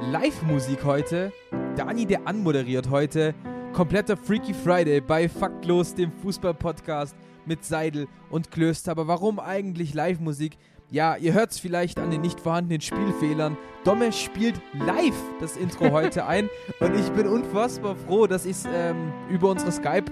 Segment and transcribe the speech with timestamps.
[0.00, 1.32] Live-Musik heute,
[1.76, 3.34] Dani, der anmoderiert heute,
[3.72, 8.92] kompletter Freaky Friday bei Faktlos, dem Fußball-Podcast mit Seidel und Klöster.
[8.92, 10.56] Aber warum eigentlich Live-Musik?
[10.90, 13.58] Ja, ihr hört es vielleicht an den nicht vorhandenen Spielfehlern.
[13.84, 16.48] Domme spielt live das Intro heute ein
[16.80, 20.10] und ich bin unfassbar froh, dass ich es ähm, über unsere Skype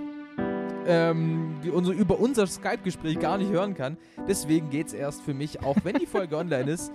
[0.86, 3.96] ähm, über unser Skype-Gespräch gar nicht hören kann.
[4.28, 6.92] Deswegen geht es erst für mich, auch wenn die Folge online ist,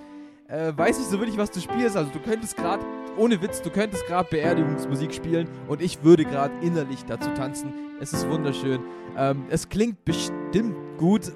[0.51, 1.95] äh, weiß ich so wirklich, was du spielst.
[1.95, 2.83] Also du könntest gerade,
[3.17, 7.73] ohne Witz, du könntest gerade Beerdigungsmusik spielen und ich würde gerade innerlich dazu tanzen.
[7.99, 8.81] Es ist wunderschön.
[9.17, 11.31] Ähm, es klingt bestimmt gut.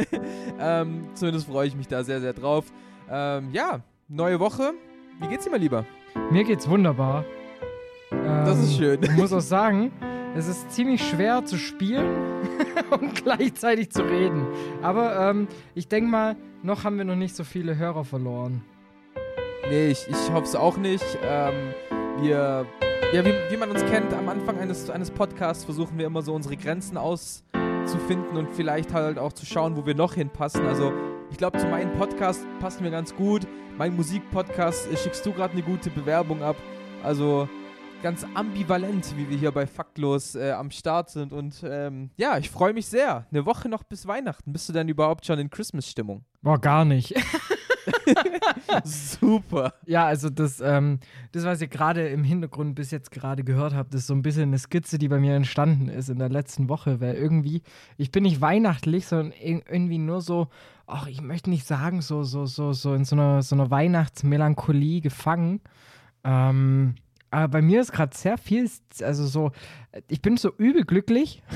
[0.60, 2.66] ähm, zumindest freue ich mich da sehr, sehr drauf.
[3.10, 4.72] Ähm, ja, neue Woche.
[5.20, 5.84] Wie geht's dir mal lieber?
[6.30, 7.24] Mir geht's wunderbar.
[8.10, 9.02] Das ist Ähm, schön.
[9.02, 9.90] Ich muss auch sagen,
[10.36, 12.06] es ist ziemlich schwer zu spielen
[12.90, 14.46] und gleichzeitig zu reden.
[14.82, 18.62] Aber ähm, ich denke mal, noch haben wir noch nicht so viele Hörer verloren.
[19.68, 21.04] Nee, ich, ich hoffe es auch nicht.
[21.24, 21.74] Ähm,
[22.20, 22.66] wir,
[23.12, 26.34] ja, wie, wie man uns kennt, am Anfang eines, eines Podcasts versuchen wir immer so
[26.34, 30.66] unsere Grenzen auszufinden und vielleicht halt auch zu schauen, wo wir noch hinpassen.
[30.66, 30.92] Also
[31.30, 33.46] ich glaube, zu meinem Podcast passen wir ganz gut.
[33.78, 36.56] Mein Musikpodcast äh, schickst du gerade eine gute Bewerbung ab.
[37.02, 37.48] Also
[38.02, 41.32] ganz ambivalent, wie wir hier bei Faktlos äh, am Start sind.
[41.32, 43.26] Und ähm, ja, ich freue mich sehr.
[43.30, 44.52] Eine Woche noch bis Weihnachten.
[44.52, 46.24] Bist du denn überhaupt schon in Christmas-Stimmung?
[46.42, 47.14] Boah, gar nicht.
[48.84, 49.74] Super.
[49.86, 50.98] ja, also das, ähm,
[51.32, 54.44] das, was ihr gerade im Hintergrund bis jetzt gerade gehört habt, ist so ein bisschen
[54.44, 57.62] eine Skizze, die bei mir entstanden ist in der letzten Woche, weil irgendwie,
[57.96, 60.48] ich bin nicht weihnachtlich, sondern ir- irgendwie nur so,
[60.86, 65.00] ach, ich möchte nicht sagen, so, so, so, so in so einer, so einer Weihnachtsmelancholie
[65.00, 65.60] gefangen.
[66.24, 66.94] Ähm,
[67.32, 68.70] aber bei mir ist gerade sehr viel,
[69.00, 69.50] also so,
[70.08, 71.42] ich bin so übel glücklich,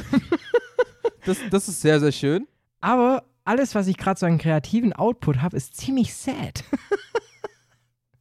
[1.24, 2.46] Das, das ist sehr, sehr schön.
[2.80, 6.64] aber alles, was ich gerade so an kreativen Output habe, ist ziemlich sad.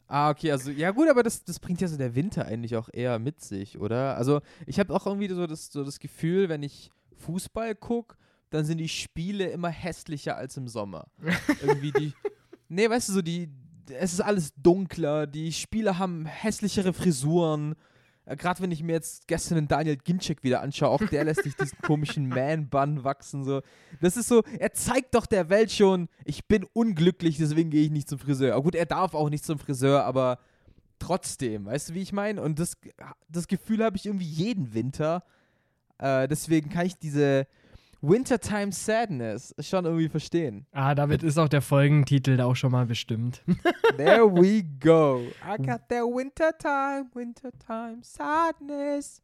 [0.07, 2.89] Ah, okay, also ja gut, aber das, das bringt ja so der Winter eigentlich auch
[2.94, 4.15] eher mit sich, oder?
[4.17, 8.15] Also ich habe auch irgendwie so das, so das Gefühl, wenn ich Fußball gucke,
[8.51, 11.07] dann sind die Spiele immer hässlicher als im Sommer.
[11.61, 12.13] irgendwie die,
[12.69, 13.49] nee, weißt du, so die,
[13.90, 17.75] es ist alles dunkler, die Spieler haben hässlichere Frisuren.
[18.25, 21.44] Äh, Gerade wenn ich mir jetzt gestern den Daniel Ginczek wieder anschaue, auch der lässt
[21.44, 23.44] sich diesen komischen Man-Bun wachsen.
[23.44, 23.62] So.
[24.01, 27.91] Das ist so, er zeigt doch der Welt schon, ich bin unglücklich, deswegen gehe ich
[27.91, 28.53] nicht zum Friseur.
[28.53, 30.40] Aber gut, er darf auch nicht zum Friseur, aber
[31.00, 32.41] trotzdem, weißt du, wie ich meine?
[32.41, 32.78] Und das,
[33.29, 35.24] das Gefühl habe ich irgendwie jeden Winter.
[35.97, 37.47] Äh, deswegen kann ich diese
[38.07, 40.67] Wintertime Sadness schon irgendwie verstehen.
[40.71, 43.41] Ah, damit ist auch der Folgentitel auch schon mal bestimmt.
[43.97, 45.21] There we go.
[45.43, 49.21] I got that wintertime, wintertime sadness.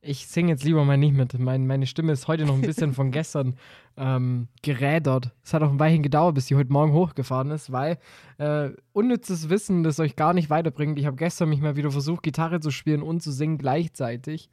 [0.00, 1.38] Ich singe jetzt lieber mal nicht mit.
[1.38, 3.56] Mein, meine Stimme ist heute noch ein bisschen von gestern
[3.96, 5.32] ähm, gerädert.
[5.44, 7.98] Es hat auch ein Weilchen gedauert, bis die heute Morgen hochgefahren ist, weil
[8.38, 10.98] äh, unnützes Wissen, das euch gar nicht weiterbringt.
[10.98, 14.50] Ich habe gestern mich mal wieder versucht, Gitarre zu spielen und zu singen gleichzeitig.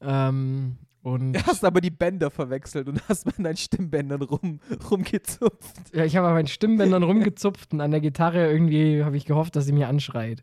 [0.00, 0.78] Ähm,
[1.08, 4.60] und Du hast aber die Bänder verwechselt und hast mit deinen Stimmbändern rum,
[4.90, 5.76] rumgezupft.
[5.94, 9.56] ja, ich habe an meinen Stimmbändern rumgezupft und an der Gitarre irgendwie habe ich gehofft,
[9.56, 10.42] dass sie mir anschreit.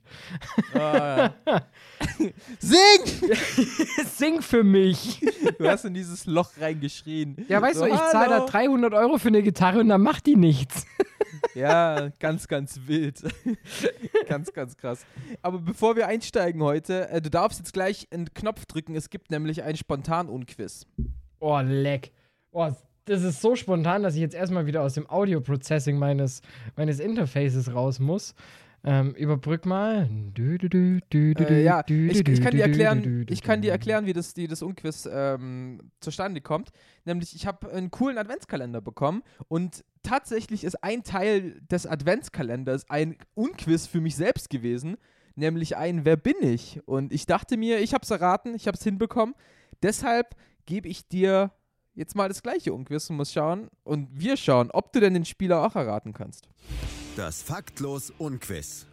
[0.73, 1.61] Ah, ja.
[2.59, 3.29] Sing!
[4.15, 5.21] Sing für mich!
[5.57, 7.45] Du hast in dieses Loch reingeschrien.
[7.47, 8.45] Ja, weißt So, du, ich zahle da hallo.
[8.47, 10.85] 300 Euro für eine Gitarre und dann macht die nichts.
[11.53, 13.21] Ja, ganz, ganz wild.
[14.27, 15.05] ganz, ganz krass.
[15.41, 18.95] Aber bevor wir einsteigen heute, äh, du darfst jetzt gleich einen Knopf drücken.
[18.95, 19.77] Es gibt nämlich einen
[20.55, 20.87] Spontan-Unquiz.
[21.39, 22.11] Oh, leck.
[22.51, 22.69] Oh,
[23.05, 26.41] das ist so spontan, dass ich jetzt erstmal wieder aus dem Audio-Processing meines,
[26.75, 28.33] meines Interfaces raus muss.
[28.83, 30.07] Ähm, überbrück mal.
[30.37, 34.61] Äh, ja, ich, ich kann dir erklären, ich kann dir erklären, wie das, wie das
[34.61, 36.69] Unquiz ähm, zustande kommt.
[37.03, 43.17] Nämlich, ich habe einen coolen Adventskalender bekommen und tatsächlich ist ein Teil des Adventskalenders ein
[43.33, 44.97] Unquiz für mich selbst gewesen,
[45.35, 46.79] nämlich ein Wer bin ich?
[46.87, 49.33] Und ich dachte mir, ich habe es erraten, ich habe es hinbekommen.
[49.81, 50.35] Deshalb
[50.65, 51.51] gebe ich dir
[51.93, 55.25] jetzt mal das gleiche Unquiz und muss schauen und wir schauen, ob du denn den
[55.25, 56.47] Spieler auch erraten kannst.
[57.15, 58.85] Das Faktlos Unquiz.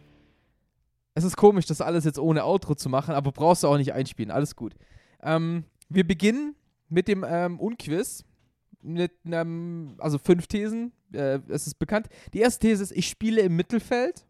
[1.15, 3.93] Es ist komisch, das alles jetzt ohne Outro zu machen, aber brauchst du auch nicht
[3.93, 4.31] einspielen.
[4.31, 4.73] Alles gut.
[5.21, 6.55] Ähm, wir beginnen
[6.89, 8.23] mit dem ähm, Unquiz.
[8.85, 10.91] Mit einem, also fünf Thesen.
[11.13, 12.07] Äh, es ist bekannt.
[12.33, 14.25] Die erste These ist, ich spiele im Mittelfeld.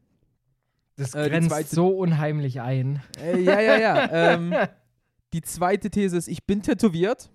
[0.96, 3.02] Das Äh, grenzt zweite- so unheimlich ein.
[3.20, 4.10] Äh, ja, ja, ja.
[4.34, 4.54] ähm,
[5.34, 7.32] Die zweite These ist, ich bin tätowiert.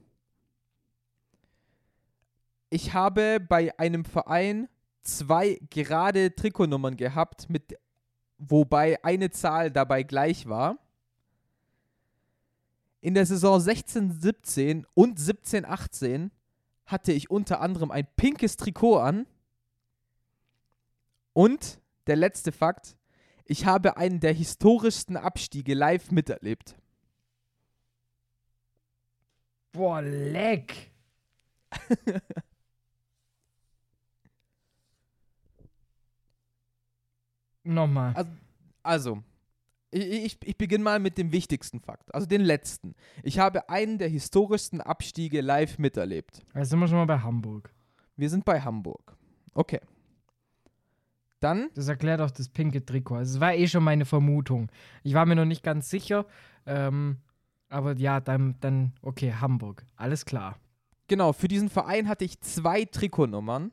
[2.71, 4.69] Ich habe bei einem Verein
[5.03, 7.79] zwei gerade Trikotnummern gehabt, mit,
[8.37, 10.79] wobei eine Zahl dabei gleich war.
[13.01, 16.31] In der Saison 16-17 und 17-18
[16.85, 19.27] hatte ich unter anderem ein pinkes Trikot an.
[21.33, 22.97] Und der letzte Fakt,
[23.45, 26.77] ich habe einen der historischsten Abstiege live miterlebt.
[29.73, 30.91] Boah, leck.
[37.69, 38.15] Nochmal.
[38.15, 38.31] Also,
[38.83, 39.23] also
[39.91, 42.95] ich, ich, beginne mal mit dem wichtigsten Fakt, also den letzten.
[43.23, 46.43] Ich habe einen der historischsten Abstiege live miterlebt.
[46.55, 47.73] Jetzt sind wir schon mal bei Hamburg.
[48.17, 49.17] Wir sind bei Hamburg.
[49.55, 49.81] Okay.
[51.41, 53.17] Dann, Das erklärt auch das pinke Trikot.
[53.17, 54.73] Also, es war eh schon meine Vermutung.
[55.03, 56.27] Ich war mir noch nicht ganz sicher.
[56.67, 57.19] Ähm,
[57.69, 59.85] aber ja, dann, dann, okay, Hamburg.
[59.97, 60.57] Alles klar.
[61.07, 63.73] genau, für diesen Verein hatte ich zwei Trikotnummern.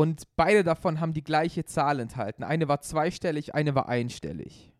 [0.00, 2.42] Und beide davon haben die gleiche Zahl enthalten.
[2.42, 4.72] Eine war zweistellig, eine war einstellig.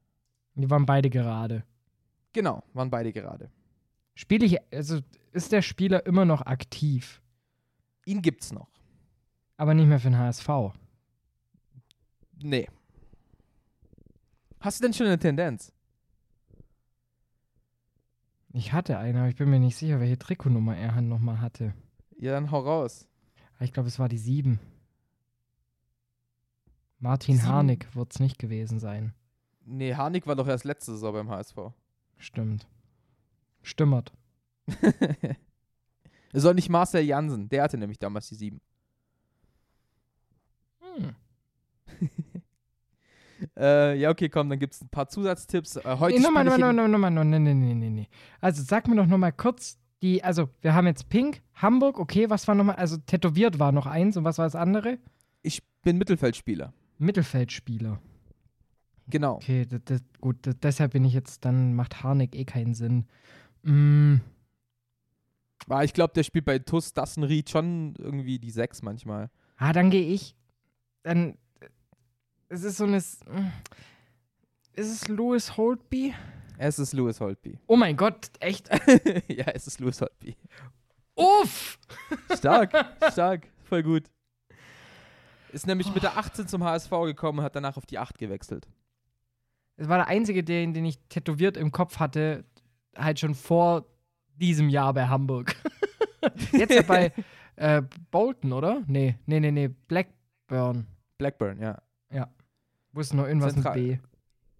[0.55, 1.63] Die waren beide gerade.
[2.33, 3.51] Genau, waren beide gerade.
[4.15, 5.01] Spiele ich, also
[5.33, 7.21] ist der Spieler immer noch aktiv,
[8.07, 8.71] Ihn gibt's noch.
[9.59, 10.49] aber nicht mehr für den HSV.
[12.43, 12.67] Nee.
[14.59, 15.71] Hast du denn schon eine Tendenz?
[18.55, 21.75] Ich hatte einen, aber ich bin mir nicht sicher, welche Trikotnummer er nochmal hatte.
[22.17, 23.07] Ja, dann hau raus.
[23.61, 24.59] Ich glaube, es war die 7.
[27.01, 27.49] Martin Sieben?
[27.49, 29.15] Harnik wird es nicht gewesen sein.
[29.65, 31.57] Nee, Harnik war doch erst letzte Saison beim HSV.
[32.19, 32.69] Stimmt.
[33.63, 34.13] Stimmert.
[36.33, 38.61] Es soll nicht Marcel Jansen, der hatte nämlich damals die 7.
[40.81, 41.15] Hm.
[43.57, 45.77] Äh, ja, okay, komm, dann gibt es ein paar Zusatztipps.
[45.77, 48.09] Äh, heute Nee, nochmal, nochmal, nochmal, nochmal, nee, nee, nee, nee, nee.
[48.39, 52.47] Also sag mir doch nochmal kurz die, also wir haben jetzt Pink, Hamburg, okay, was
[52.49, 54.99] war nochmal, also tätowiert war noch eins und was war das andere?
[55.41, 56.75] Ich bin Mittelfeldspieler.
[57.01, 58.01] Mittelfeldspieler.
[59.09, 59.37] Genau.
[59.37, 63.07] Okay, das, das, gut, das, deshalb bin ich jetzt, dann macht Harnik eh keinen Sinn.
[63.63, 64.17] Mm,
[65.67, 69.31] Aber ich glaube, der spielt bei TuS Dassenried schon irgendwie die 6 manchmal.
[69.57, 70.37] ah, dann gehe ich.
[71.03, 71.37] Dann,
[72.49, 73.53] es ist so eine, mm,
[74.75, 76.15] ist es Louis Holtby?
[76.59, 77.59] Es ist Louis Holtby.
[77.67, 78.69] Oh mein Gott, echt?
[79.29, 80.37] ja, es ist Louis Holtby.
[81.17, 81.79] Uff!
[82.37, 82.73] Stark,
[83.11, 84.05] stark, voll gut.
[85.53, 88.69] Ist nämlich mit der 18 zum HSV gekommen und hat danach auf die 8 gewechselt.
[89.77, 92.45] Es war der einzige, den, den ich tätowiert im Kopf hatte,
[92.97, 93.87] halt schon vor
[94.37, 95.55] diesem Jahr bei Hamburg.
[96.53, 97.13] Jetzt ja bei
[97.57, 98.83] äh, Bolton, oder?
[98.87, 100.87] Nee, nee, nee, nee, Blackburn.
[101.19, 101.81] Blackburn, ja.
[102.93, 104.03] Wusste noch irgendwas Zentral- mit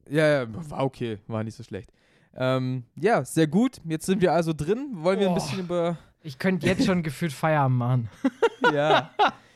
[0.07, 0.15] B.
[0.17, 1.93] Ja, ja, war okay, war nicht so schlecht.
[2.35, 3.81] Ähm, ja, sehr gut.
[3.85, 4.91] Jetzt sind wir also drin.
[4.93, 5.99] Wollen wir ein bisschen über.
[6.23, 8.09] Ich könnte jetzt schon gefühlt Feierabend machen.
[8.73, 9.11] Ja.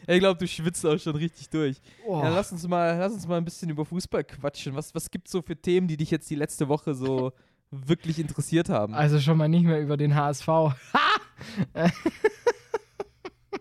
[0.07, 1.81] Ich glaube, du schwitzt auch schon richtig durch.
[2.07, 2.21] Oh.
[2.23, 4.75] Ja, lass uns mal, lass uns mal ein bisschen über Fußball quatschen.
[4.75, 7.33] Was, was gibt's so für Themen, die dich jetzt die letzte Woche so
[7.71, 8.95] wirklich interessiert haben?
[8.95, 10.49] Also schon mal nicht mehr über den HSV.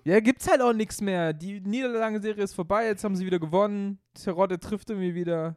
[0.06, 1.32] Ja, gibt's halt auch nichts mehr.
[1.32, 4.00] Die Niederlagenserie ist vorbei, jetzt haben sie wieder gewonnen.
[4.14, 5.56] Terodde trifft irgendwie wieder.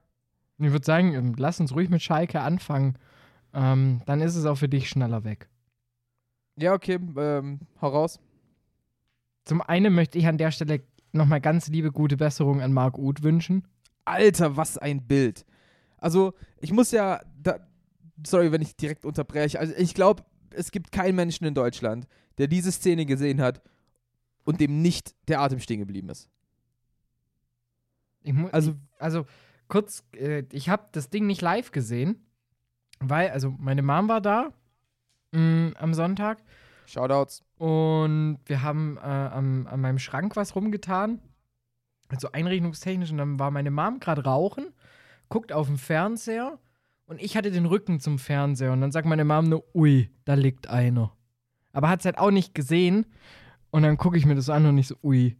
[0.58, 2.96] Ich würde sagen, ähm, lass uns ruhig mit Schalke anfangen.
[3.52, 5.48] Ähm, dann ist es auch für dich schneller weg.
[6.58, 8.20] Ja, okay, ähm, hau raus.
[9.46, 13.22] Zum einen möchte ich an der Stelle nochmal ganz liebe gute Besserung an Marc Uth
[13.22, 13.67] wünschen.
[14.05, 15.46] Alter, was ein Bild.
[15.98, 17.60] Also, ich muss ja, da,
[18.26, 19.58] sorry, wenn ich direkt unterbreche.
[19.58, 22.06] Also, ich glaube, es gibt keinen Menschen in Deutschland,
[22.38, 23.62] der diese Szene gesehen hat
[24.44, 26.29] und dem nicht der Atem stehen geblieben ist.
[28.50, 29.26] Also- also
[29.69, 32.26] kurz, äh, ich habe das Ding nicht live gesehen,
[32.98, 34.53] weil, also meine Mom war da
[35.32, 36.43] mh, am Sonntag
[36.86, 37.44] Shoutouts.
[37.58, 41.20] und wir haben äh, am, an meinem Schrank was rumgetan,
[42.08, 44.72] also einrichtungstechnisch und dann war meine Mom gerade rauchen,
[45.28, 46.58] guckt auf den Fernseher
[47.06, 50.34] und ich hatte den Rücken zum Fernseher und dann sagt meine Mom nur, ui, da
[50.34, 51.12] liegt einer.
[51.72, 53.06] Aber hat es halt auch nicht gesehen
[53.70, 55.36] und dann gucke ich mir das an und ich so, ui.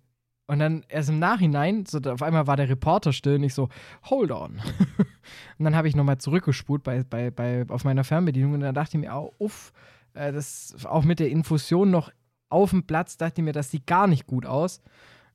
[0.49, 3.69] Und dann erst im Nachhinein, so, auf einmal war der Reporter still und ich so,
[4.09, 4.61] hold on.
[5.59, 8.97] und dann habe ich nochmal zurückgespult bei, bei, bei, auf meiner Fernbedienung und dann dachte
[8.97, 9.73] ich mir, auch, uff,
[10.17, 12.11] äh, das auch mit der Infusion noch
[12.49, 14.81] auf dem Platz, dachte ich mir, das sieht gar nicht gut aus.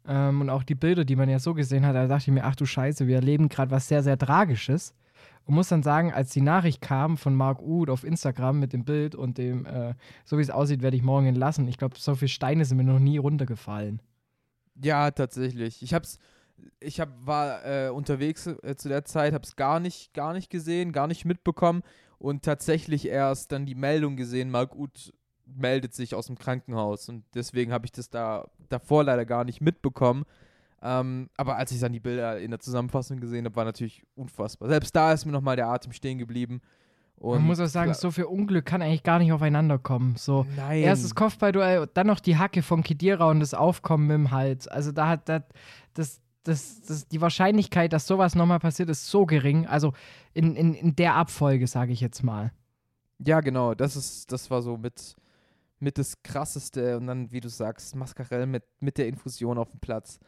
[0.08, 2.44] Ähm, und auch die Bilder, die man ja so gesehen hat, da dachte ich mir,
[2.44, 4.96] ach du Scheiße, wir erleben gerade was sehr, sehr Tragisches.
[5.46, 8.86] Und muss dann sagen, als die Nachricht kam von Mark Uth auf Instagram mit dem
[8.86, 11.68] Bild und dem, äh, so wie es aussieht, werde ich morgen entlassen.
[11.68, 14.02] Ich glaube, so viele Steine sind mir noch nie runtergefallen.
[14.82, 15.82] Ja, tatsächlich.
[15.82, 16.20] Ich hab's,
[16.80, 20.92] ich hab, war äh, unterwegs äh, zu der Zeit, hab's gar nicht, gar nicht gesehen,
[20.92, 21.82] gar nicht mitbekommen.
[22.22, 25.12] Und tatsächlich erst dann die Meldung gesehen, Marc Uth
[25.46, 29.60] meldet sich aus dem Krankenhaus und deswegen habe ich das da davor leider gar nicht
[29.60, 30.24] mitbekommen.
[30.84, 34.70] Ähm, aber als ich dann die Bilder in der Zusammenfassung gesehen habe, war natürlich unfassbar.
[34.70, 36.62] Selbst da ist mir nochmal der Atem stehen geblieben.
[37.16, 40.16] Und Man muss auch sagen, so viel Unglück kann eigentlich gar nicht aufeinander kommen.
[40.16, 40.82] So, Nein.
[40.82, 44.68] erstes Kopfballduell, dann noch die Hacke von Kedira und das Aufkommen dem Hals.
[44.68, 45.44] Also da hat das,
[45.94, 49.68] das, das, das, die Wahrscheinlichkeit, dass sowas nochmal passiert, ist so gering.
[49.68, 49.94] Also
[50.34, 52.52] in, in, in der Abfolge, sage ich jetzt mal.
[53.20, 53.76] Ja, genau.
[53.76, 55.16] Das ist, das war so mit,
[55.80, 56.98] mit das krasseste.
[56.98, 60.20] Und dann, wie du sagst, Mascarell mit, mit der Infusion auf dem Platz.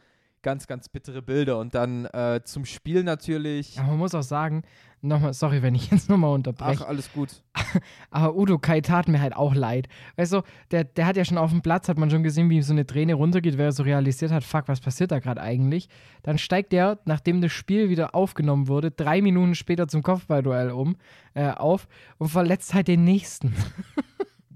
[0.44, 1.58] Ganz, ganz bittere Bilder.
[1.58, 3.78] Und dann äh, zum Spiel natürlich.
[3.78, 4.62] Aber man muss auch sagen,
[5.00, 7.42] nochmal, sorry, wenn ich jetzt nochmal Ach, unterbreche, alles gut.
[8.10, 9.88] aber Udo Kai tat mir halt auch leid.
[10.16, 12.56] Weißt du, der, der hat ja schon auf dem Platz, hat man schon gesehen, wie
[12.56, 15.88] ihm so eine Träne runtergeht, wer so realisiert hat, fuck, was passiert da gerade eigentlich?
[16.22, 20.96] Dann steigt er, nachdem das Spiel wieder aufgenommen wurde, drei Minuten später zum Kopfballduell um,
[21.32, 23.54] äh, auf und verletzt halt den nächsten.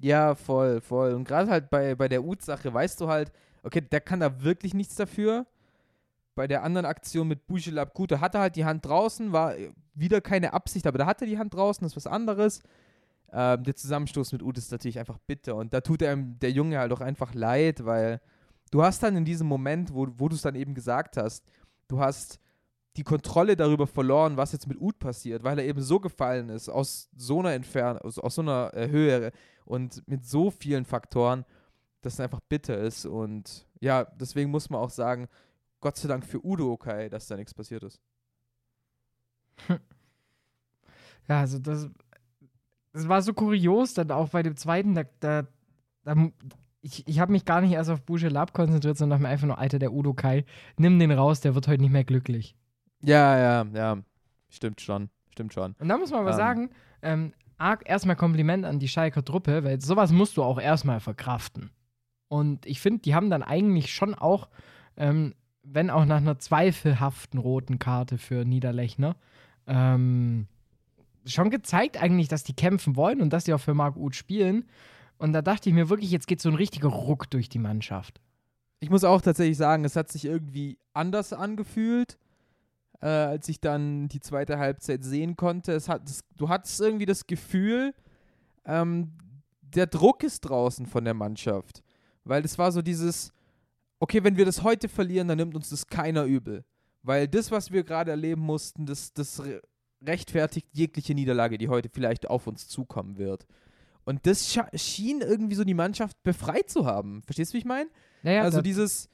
[0.00, 1.12] Ja, voll, voll.
[1.14, 3.32] Und gerade halt bei, bei der Ut-Sache weißt du halt,
[3.64, 5.44] okay, der kann da wirklich nichts dafür.
[6.38, 9.72] Bei der anderen Aktion mit Bujelab, gut, da hatte halt die Hand draußen, war äh,
[9.94, 12.62] wieder keine Absicht, aber da hatte die Hand draußen, das ist was anderes.
[13.32, 16.78] Ähm, der Zusammenstoß mit Ut ist natürlich einfach bitter und da tut einem der Junge
[16.78, 18.20] halt auch einfach leid, weil
[18.70, 21.44] du hast dann in diesem Moment, wo, wo du es dann eben gesagt hast,
[21.88, 22.38] du hast
[22.96, 26.68] die Kontrolle darüber verloren, was jetzt mit Ut passiert, weil er eben so gefallen ist,
[26.68, 29.32] aus so einer Entfernung, aus, aus so einer äh, Höhe
[29.64, 31.44] und mit so vielen Faktoren,
[32.00, 33.06] dass es einfach bitter ist.
[33.06, 35.26] Und ja, deswegen muss man auch sagen,
[35.80, 38.00] Gott sei Dank für Udo okay, dass da nichts passiert ist.
[41.28, 41.90] Ja, also das,
[42.94, 45.46] das war so kurios, dann auch bei dem zweiten, da, da,
[46.04, 46.14] da
[46.80, 49.58] ich, ich habe mich gar nicht erst auf Busche Lab konzentriert, sondern mir einfach nur,
[49.58, 50.44] Alter, der Udo Kai,
[50.78, 52.56] nimm den raus, der wird heute nicht mehr glücklich.
[53.02, 53.98] Ja, ja, ja.
[54.48, 55.10] Stimmt schon.
[55.30, 55.74] Stimmt schon.
[55.78, 56.36] Und da muss man aber Ähm.
[56.36, 56.70] sagen,
[57.02, 57.32] ähm,
[57.84, 61.70] erstmal Kompliment an die Schalker Truppe, weil sowas musst du auch erstmal verkraften.
[62.28, 64.48] Und ich finde, die haben dann eigentlich schon auch,
[64.96, 65.34] ähm,
[65.72, 69.16] wenn auch nach einer zweifelhaften roten Karte für Niederlechner,
[69.66, 70.46] ähm,
[71.26, 74.64] schon gezeigt eigentlich, dass die kämpfen wollen und dass die auch für Marc Uth spielen.
[75.18, 78.20] Und da dachte ich mir wirklich, jetzt geht so ein richtiger Ruck durch die Mannschaft.
[78.80, 82.16] Ich muss auch tatsächlich sagen, es hat sich irgendwie anders angefühlt,
[83.00, 85.72] äh, als ich dann die zweite Halbzeit sehen konnte.
[85.72, 87.94] Es hat, es, du hattest irgendwie das Gefühl,
[88.64, 89.12] ähm,
[89.60, 91.82] der Druck ist draußen von der Mannschaft.
[92.24, 93.32] Weil es war so dieses,
[94.00, 96.64] okay, wenn wir das heute verlieren, dann nimmt uns das keiner übel.
[97.02, 99.62] Weil das, was wir gerade erleben mussten, das, das re-
[100.02, 103.46] rechtfertigt jegliche Niederlage, die heute vielleicht auf uns zukommen wird.
[104.04, 107.22] Und das schien irgendwie so die Mannschaft befreit zu haben.
[107.24, 107.90] Verstehst du, wie ich meine?
[108.22, 109.08] Naja, also dieses,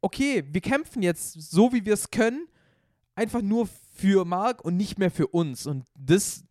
[0.00, 2.46] okay, wir kämpfen jetzt so, wie wir es können,
[3.14, 5.66] einfach nur für Marc und nicht mehr für uns.
[5.66, 6.42] Und das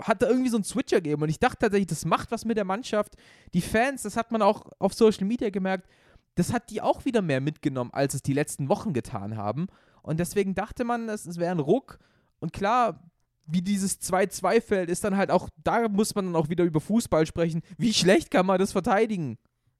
[0.00, 1.22] hat da irgendwie so einen Switcher gegeben.
[1.22, 3.14] Und ich dachte tatsächlich, das macht was mit der Mannschaft.
[3.54, 5.88] Die Fans, das hat man auch auf Social Media gemerkt,
[6.36, 9.66] das hat die auch wieder mehr mitgenommen, als es die letzten Wochen getan haben.
[10.02, 11.98] Und deswegen dachte man, es, es wäre ein Ruck.
[12.38, 13.02] Und klar,
[13.46, 16.80] wie dieses 2-2 fällt, ist dann halt auch, da muss man dann auch wieder über
[16.80, 17.62] Fußball sprechen.
[17.78, 19.38] Wie schlecht kann man das verteidigen?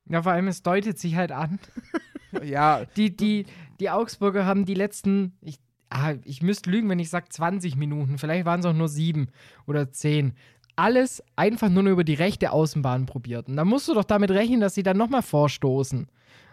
[0.09, 1.59] ja, vor allem, es deutet sich halt an.
[2.45, 3.47] Ja, Die, die,
[3.81, 5.59] die Augsburger haben die letzten, ich,
[5.89, 9.29] ah, ich müsste lügen, wenn ich sage 20 Minuten, vielleicht waren es auch nur sieben
[9.67, 10.35] oder zehn.
[10.75, 13.49] Alles einfach nur über die rechte Außenbahn probiert.
[13.49, 16.09] Und da musst du doch damit rechnen, dass sie dann nochmal vorstoßen.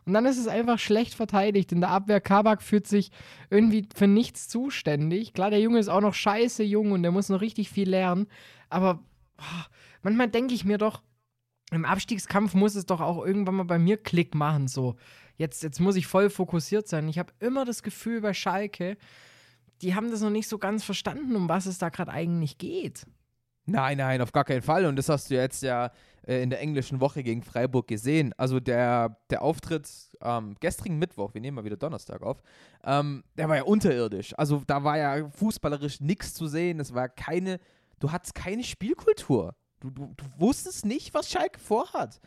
[0.06, 1.72] Und dann ist es einfach schlecht verteidigt.
[1.72, 3.12] In der Abwehr, Kabak fühlt sich
[3.50, 5.34] irgendwie für nichts zuständig.
[5.34, 8.28] Klar, der Junge ist auch noch scheiße jung und der muss noch richtig viel lernen.
[8.70, 8.96] Aber
[9.38, 9.68] boah,
[10.02, 11.02] manchmal denke ich mir doch,
[11.72, 14.68] im Abstiegskampf muss es doch auch irgendwann mal bei mir Klick machen.
[14.68, 14.96] So,
[15.38, 17.08] jetzt, jetzt muss ich voll fokussiert sein.
[17.08, 18.98] Ich habe immer das Gefühl bei Schalke,
[19.82, 23.06] die haben das noch nicht so ganz verstanden, um was es da gerade eigentlich geht.
[23.66, 24.86] Nein, nein, auf gar keinen Fall.
[24.86, 25.92] Und das hast du jetzt ja
[26.28, 28.34] äh, in der englischen Woche gegen Freiburg gesehen.
[28.38, 29.90] Also der, der Auftritt
[30.20, 32.42] am gestrigen Mittwoch, wir nehmen mal wieder Donnerstag auf,
[32.84, 34.34] ähm, der war ja unterirdisch.
[34.38, 36.80] Also da war ja fußballerisch nichts zu sehen.
[36.80, 37.60] Es war keine,
[38.00, 39.56] du hattest keine Spielkultur.
[39.80, 42.22] Du, du, du wusstest nicht, was Schalke vorhat.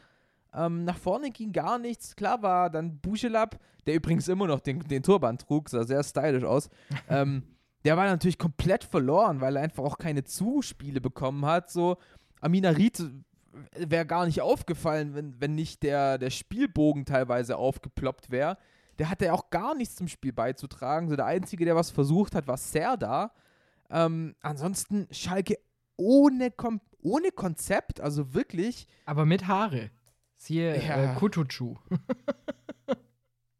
[0.53, 2.17] Ähm, nach vorne ging gar nichts.
[2.17, 6.45] Klar war dann Bujelab, der übrigens immer noch den, den Turban trug, sah sehr stylisch
[6.45, 6.69] aus.
[7.09, 7.43] ähm,
[7.85, 11.71] der war natürlich komplett verloren, weil er einfach auch keine Zuspiele bekommen hat.
[11.71, 11.99] So,
[12.41, 13.03] Amina Ried
[13.77, 18.57] wäre gar nicht aufgefallen, wenn, wenn nicht der, der Spielbogen teilweise aufgeploppt wäre.
[18.99, 21.09] Der hatte ja auch gar nichts zum Spiel beizutragen.
[21.09, 23.33] So der Einzige, der was versucht hat, war Serda.
[23.91, 25.59] Ähm, ansonsten Schalke
[25.97, 28.87] ohne, Kom ohne Konzept, also wirklich.
[29.05, 29.91] Aber mit Haare.
[30.37, 31.13] Siehe Ja.
[31.13, 31.77] äh, Kutucu.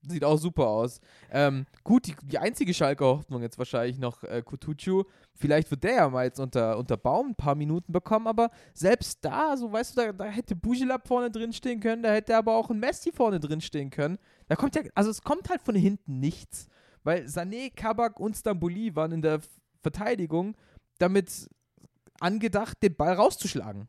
[0.09, 1.01] sieht auch super aus.
[1.31, 5.05] Ähm, gut, die, die einzige Schalker Hoffnung jetzt wahrscheinlich noch äh, Kutucu.
[5.35, 9.19] Vielleicht wird der ja mal jetzt unter, unter Baum ein paar Minuten bekommen, aber selbst
[9.25, 12.55] da, so weißt du, da, da hätte Bujilab vorne drin stehen können, da hätte aber
[12.55, 14.19] auch ein Messi vorne drin stehen können.
[14.49, 16.69] Da kommt ja, also es kommt halt von hinten nichts.
[17.05, 19.41] Weil Sané, Kabak und Stamboli waren in der
[19.83, 20.57] Verteidigung
[20.99, 21.49] damit
[22.21, 23.89] angedacht, den Ball rauszuschlagen.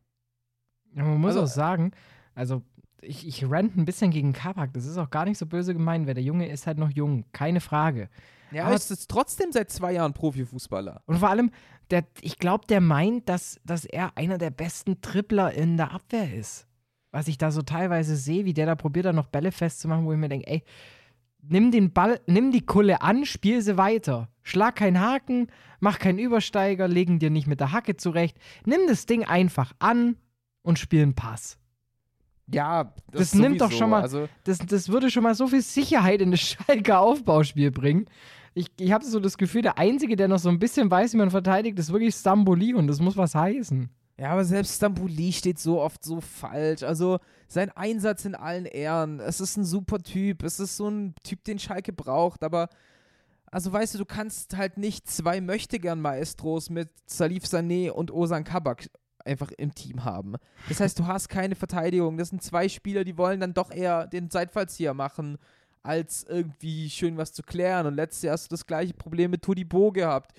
[0.93, 1.91] Ja, man muss Also- auch sagen,
[2.35, 2.61] also
[3.01, 4.73] ich, ich rant ein bisschen gegen Kabak.
[4.73, 7.25] Das ist auch gar nicht so böse gemeint, weil der Junge ist halt noch jung.
[7.31, 8.09] Keine Frage.
[8.51, 11.01] Ja, Aber- es ist trotzdem seit zwei Jahren Profifußballer.
[11.05, 11.51] Und vor allem,
[11.91, 16.33] der, ich glaube, der meint, dass, dass er einer der besten Tripler in der Abwehr
[16.33, 16.67] ist.
[17.11, 20.11] Was ich da so teilweise sehe, wie der da probiert, da noch Bälle festzumachen, wo
[20.13, 20.63] ich mir denke, ey,
[21.41, 24.29] nimm den Ball, nimm die Kulle an, spiel sie weiter.
[24.43, 25.47] Schlag keinen Haken,
[25.79, 28.37] mach keinen Übersteiger, legen dir nicht mit der Hacke zurecht.
[28.65, 30.17] Nimm das Ding einfach an
[30.61, 31.57] und spiel einen Pass.
[32.51, 36.21] Ja, Das nimmt doch schon mal- Also, Das, das würde schon mal so viel Sicherheit
[36.21, 38.05] in das Schalker Aufbauspiel bringen.
[38.53, 41.17] Ich, ich habe so das Gefühl, der Einzige, der noch so ein bisschen weiß, wie
[41.17, 43.89] man verteidigt, ist wirklich Stamboli und das muss was heißen.
[44.17, 46.81] ja, aber selbst Stambuli steht so oft so falsch.
[46.83, 49.19] Also sein Einsatz in allen Ehren.
[49.19, 50.41] Es ist ein super Typ.
[50.43, 52.43] Es ist so ein Typ, den Schalke braucht.
[52.43, 52.69] Aber,
[53.51, 58.89] also weißt du, du kannst halt nicht zwei Möchtegern-Maestros mit Salif Sané und Osan Kabak
[59.27, 60.35] einfach im Team haben.
[60.69, 62.17] Das heißt, du hast keine Verteidigung.
[62.17, 65.37] Das sind zwei Spieler, die wollen dann doch eher den Seitfallzieher machen,
[65.83, 67.87] als irgendwie schön was zu klären.
[67.87, 70.33] Und letztes Jahr hast du das gleiche Problem mit Todibo gehabt.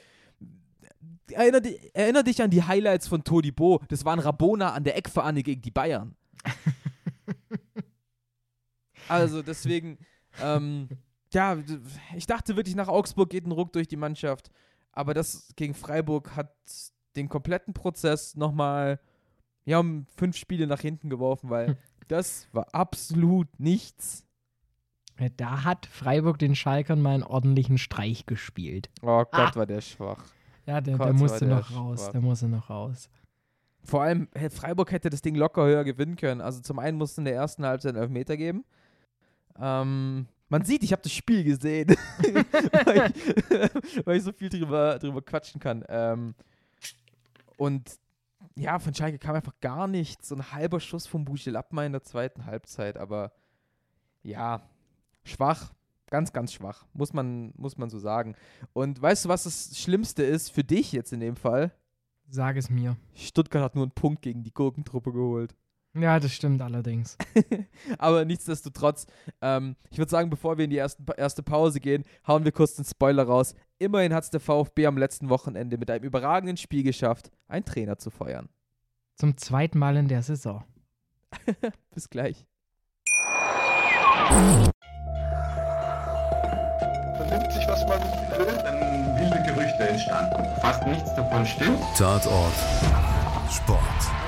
[1.30, 1.60] Erinner,
[1.92, 3.80] erinner dich an die Highlights von Todibo.
[3.88, 6.16] Das waren Rabona an der Eckfahne gegen die Bayern.
[9.08, 9.98] also deswegen,
[10.42, 10.88] ähm,
[11.32, 11.58] ja,
[12.16, 14.50] ich dachte wirklich, nach Augsburg geht ein Ruck durch die Mannschaft.
[14.92, 16.52] Aber das gegen Freiburg hat
[17.16, 19.00] den kompletten Prozess nochmal,
[19.64, 21.76] ja, um fünf Spiele nach hinten geworfen, weil
[22.08, 24.24] das war absolut nichts.
[25.36, 28.88] Da hat Freiburg den Schalkern mal einen ordentlichen Streich gespielt.
[29.02, 29.54] Oh Gott, Ah.
[29.56, 30.24] war der schwach.
[30.64, 32.00] Ja, der, Gott, der musste der noch raus.
[32.02, 32.12] schwach.
[32.12, 33.08] Der musste noch raus.
[33.82, 36.40] Vor allem, Freiburg hätte das Ding locker höher gewinnen können.
[36.40, 38.64] Also zum einen musste in der ersten Halbzeit einen Elfmeter geben.
[39.58, 41.88] Ähm, man sieht, ich habe das Spiel gesehen,
[42.84, 45.84] weil, ich, weil ich so viel drüber, drüber quatschen kann.
[45.88, 46.34] Ähm,
[47.58, 47.98] und
[48.54, 50.28] ja, von Schalke kam einfach gar nichts.
[50.28, 52.96] So ein halber Schuss vom Buchel Abma in der zweiten Halbzeit.
[52.96, 53.32] Aber
[54.22, 54.62] ja,
[55.24, 55.72] schwach.
[56.06, 56.86] Ganz, ganz schwach.
[56.94, 58.34] Muss man, muss man so sagen.
[58.72, 61.72] Und weißt du, was das Schlimmste ist für dich jetzt in dem Fall?
[62.28, 62.96] Sag es mir.
[63.14, 65.54] Stuttgart hat nur einen Punkt gegen die Gurkentruppe geholt.
[65.94, 67.16] Ja, das stimmt allerdings.
[67.98, 69.06] Aber nichtsdestotrotz,
[69.40, 72.74] ähm, ich würde sagen, bevor wir in die ersten, erste Pause gehen, hauen wir kurz
[72.74, 73.54] den Spoiler raus.
[73.78, 77.98] Immerhin hat es der VfB am letzten Wochenende mit einem überragenden Spiel geschafft, einen Trainer
[77.98, 78.48] zu feuern.
[79.16, 80.64] Zum zweiten Mal in der Saison.
[81.94, 82.46] Bis gleich.
[87.28, 88.58] vernimmt sich, was man will.
[88.62, 90.60] Dann wilde Gerüchte entstanden.
[90.60, 91.80] Fast nichts davon stimmt.
[91.96, 92.54] Tatort
[93.50, 94.27] Sport.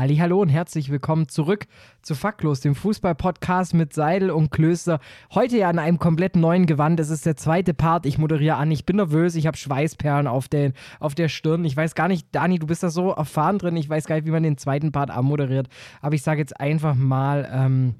[0.00, 1.66] Hallo und herzlich willkommen zurück
[2.00, 4.98] zu Faktlos, dem Fußball-Podcast mit Seidel und Klöster.
[5.34, 6.98] Heute ja in einem komplett neuen Gewand.
[7.00, 8.06] Es ist der zweite Part.
[8.06, 8.70] Ich moderiere an.
[8.70, 9.34] Ich bin nervös.
[9.34, 11.66] Ich habe Schweißperlen auf, den, auf der Stirn.
[11.66, 13.76] Ich weiß gar nicht, Dani, du bist da so erfahren drin.
[13.76, 15.68] Ich weiß gar nicht, wie man den zweiten Part anmoderiert.
[16.00, 17.96] Aber ich sage jetzt einfach mal, ähm,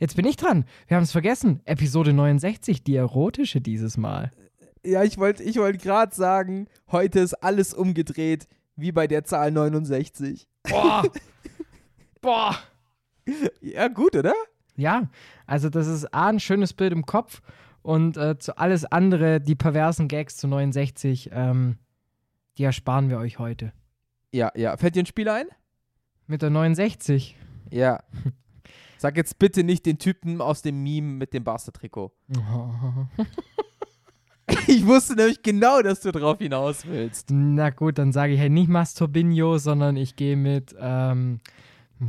[0.00, 0.66] jetzt bin ich dran.
[0.86, 1.62] Wir haben es vergessen.
[1.64, 4.32] Episode 69, die erotische dieses Mal.
[4.84, 9.50] Ja, ich wollte ich wollt gerade sagen, heute ist alles umgedreht, wie bei der Zahl
[9.50, 10.46] 69.
[10.72, 11.02] Boah!
[12.20, 12.56] Boah!
[13.60, 14.34] Ja, gut, oder?
[14.76, 15.08] Ja,
[15.46, 17.42] also das ist A, ein schönes Bild im Kopf
[17.82, 21.76] und äh, zu alles andere, die perversen Gags zu 69, ähm,
[22.58, 23.72] die ersparen wir euch heute.
[24.32, 24.76] Ja, ja.
[24.76, 25.46] Fällt dir ein Spiel ein?
[26.26, 27.36] Mit der 69.
[27.70, 28.02] Ja.
[28.96, 32.12] Sag jetzt bitte nicht den Typen aus dem Meme mit dem Barca-Trikot.
[34.66, 37.30] Ich wusste nämlich genau, dass du drauf hinaus willst.
[37.30, 41.40] Na gut, dann sage ich halt nicht Masturbinho, sondern ich gehe mit, ähm,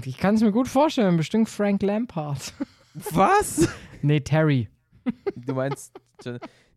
[0.04, 2.54] ich kann es mir gut vorstellen, bestimmt Frank Lampard.
[3.12, 3.68] Was?
[4.02, 4.70] nee, Terry.
[5.36, 6.00] Du meinst.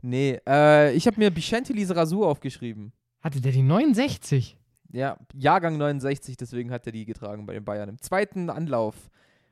[0.02, 2.92] Nee, äh, ich habe mir Bichente Rasur aufgeschrieben.
[3.20, 4.56] Hatte der die 69?
[4.92, 7.88] Ja, Jahrgang 69, deswegen hat er die getragen bei den Bayern.
[7.88, 8.94] Im zweiten Anlauf,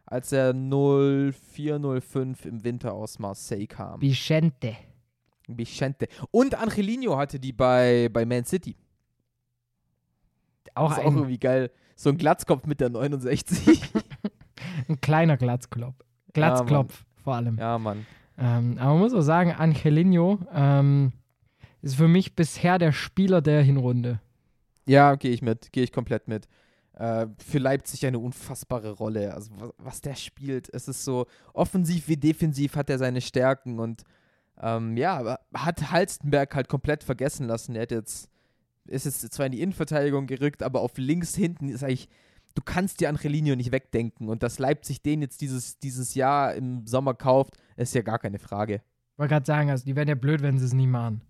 [0.07, 4.01] als er 0405 im Winter aus Marseille kam.
[4.01, 4.77] Vicente.
[5.49, 6.09] Bichente.
[6.31, 8.77] Und Angelino hatte die bei, bei Man City.
[10.75, 11.71] Auch das ist auch irgendwie geil.
[11.95, 13.81] so ein Glatzkopf mit der 69.
[14.89, 15.97] Ein kleiner Glatzklopf.
[16.33, 17.59] Glatzklopf vor allem.
[17.59, 18.07] ja, Mann.
[18.37, 21.13] Ähm, aber man muss auch sagen, Angelino ähm,
[21.83, 24.21] ist für mich bisher der Spieler der Hinrunde.
[24.87, 26.49] Ja, gehe ich mit, gehe ich komplett mit.
[26.95, 29.33] Äh, für Leipzig eine unfassbare Rolle.
[29.35, 33.79] Also was, was der spielt, es ist so offensiv wie defensiv hat er seine Stärken
[33.79, 34.03] und
[34.61, 37.75] ähm, ja, aber hat Halstenberg halt komplett vergessen lassen.
[37.75, 38.31] Er hat jetzt
[38.87, 42.09] ist jetzt zwar in die Innenverteidigung gerückt, aber auf links hinten ist eigentlich
[42.55, 46.87] du kannst dir Angelino nicht wegdenken und dass Leipzig den jetzt dieses, dieses Jahr im
[46.87, 48.77] Sommer kauft, ist ja gar keine Frage.
[49.12, 51.21] Ich wollte gerade sagen, also die wären ja blöd, wenn sie es nie machen.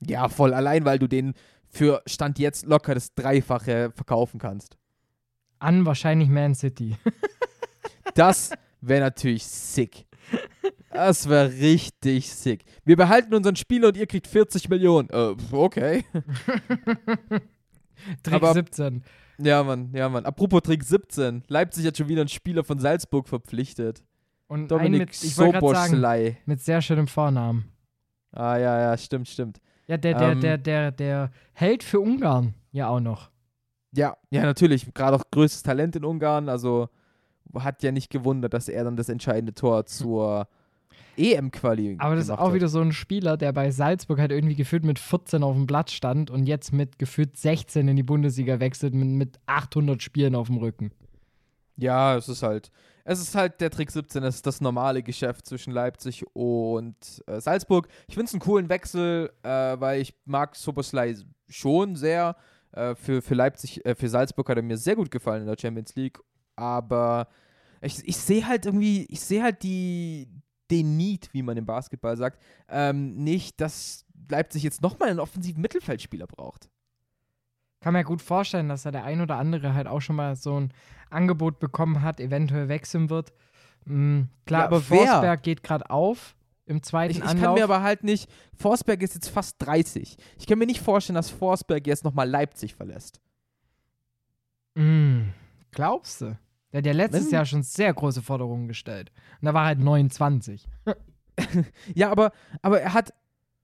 [0.00, 1.34] Ja, voll allein, weil du den
[1.68, 4.76] für Stand jetzt locker das Dreifache verkaufen kannst.
[5.58, 6.96] An wahrscheinlich Man City.
[8.14, 10.04] Das wäre natürlich sick.
[10.92, 12.64] Das wäre richtig sick.
[12.84, 15.08] Wir behalten unseren Spieler und ihr kriegt 40 Millionen.
[15.10, 16.04] Äh, okay.
[18.22, 19.02] Trick Aber- 17.
[19.42, 20.26] Ja, Mann, ja, Mann.
[20.26, 21.44] Apropos Trick 17.
[21.48, 24.04] Leipzig hat schon wieder einen Spieler von Salzburg verpflichtet.
[24.48, 26.36] Und Dominik mit, Soboschlei.
[26.44, 27.70] mit sehr schönem Vornamen.
[28.32, 29.60] Ah, ja, ja, stimmt, stimmt.
[29.86, 30.40] Ja, der, der, Ähm.
[30.40, 33.30] der, der, der Held für Ungarn ja auch noch.
[33.92, 34.92] Ja, ja, natürlich.
[34.92, 36.48] Gerade auch größtes Talent in Ungarn.
[36.48, 36.88] Also
[37.54, 40.48] hat ja nicht gewundert, dass er dann das entscheidende Tor zur
[41.20, 42.54] EM-Quali Aber das ist auch hat.
[42.54, 45.92] wieder so ein Spieler, der bei Salzburg halt irgendwie gefühlt mit 14 auf dem Platz
[45.92, 50.48] stand und jetzt mit gefühlt 16 in die Bundesliga wechselt mit, mit 800 Spielen auf
[50.48, 50.92] dem Rücken.
[51.76, 52.70] Ja, es ist halt,
[53.04, 57.40] es ist halt der Trick 17, es ist das normale Geschäft zwischen Leipzig und äh,
[57.40, 57.88] Salzburg.
[58.06, 61.16] Ich finde es einen coolen Wechsel, äh, weil ich mag Soboslai
[61.48, 62.36] schon sehr.
[62.72, 65.56] Äh, für, für Leipzig, äh, für Salzburg hat er mir sehr gut gefallen in der
[65.58, 66.20] Champions League.
[66.54, 67.28] Aber
[67.80, 70.28] ich, ich sehe halt irgendwie, ich sehe halt die,
[70.70, 75.60] den Need, wie man im Basketball sagt, ähm, nicht, dass Leipzig jetzt nochmal einen offensiven
[75.62, 76.68] Mittelfeldspieler braucht.
[77.80, 80.60] Kann mir gut vorstellen, dass da der ein oder andere halt auch schon mal so
[80.60, 80.72] ein
[81.08, 83.32] Angebot bekommen hat, eventuell wechseln wird.
[83.86, 85.06] Mm, klar, Ja, aber wer?
[85.06, 87.42] Forsberg geht gerade auf im zweiten Ich, ich Anlauf.
[87.42, 88.30] kann mir aber halt nicht.
[88.54, 90.16] Forsberg ist jetzt fast 30.
[90.38, 93.20] Ich kann mir nicht vorstellen, dass Forsberg jetzt nochmal Leipzig verlässt.
[94.74, 95.30] Mm,
[95.72, 96.38] glaubst du?
[96.72, 99.10] Der hat ja letztes Wenn- Jahr schon sehr große Forderungen gestellt.
[99.40, 100.66] Und da war er halt 29.
[101.94, 103.14] Ja, aber, aber er hat.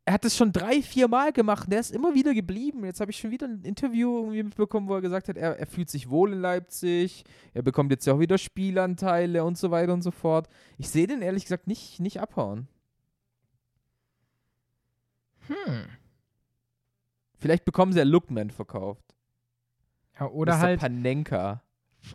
[0.09, 2.85] Er hat es schon drei, vier Mal gemacht und er ist immer wieder geblieben.
[2.85, 5.67] Jetzt habe ich schon wieder ein Interview irgendwie mitbekommen, wo er gesagt hat, er, er
[5.67, 9.93] fühlt sich wohl in Leipzig, er bekommt jetzt ja auch wieder Spielanteile und so weiter
[9.93, 10.49] und so fort.
[10.79, 12.69] Ich sehe den ehrlich gesagt nicht, nicht abhauen.
[15.49, 15.87] Hm.
[17.39, 19.15] Vielleicht bekommen sie ja Lookman verkauft.
[20.19, 20.61] Ja, oder Mr.
[20.61, 21.63] halt, Panenka.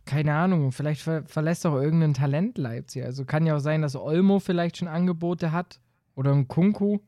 [0.06, 3.04] Keine Ahnung, vielleicht ver verlässt auch irgendein Talent Leipzig.
[3.04, 5.80] Also kann ja auch sein, dass Olmo vielleicht schon Angebote hat
[6.16, 7.00] oder ein Kunku.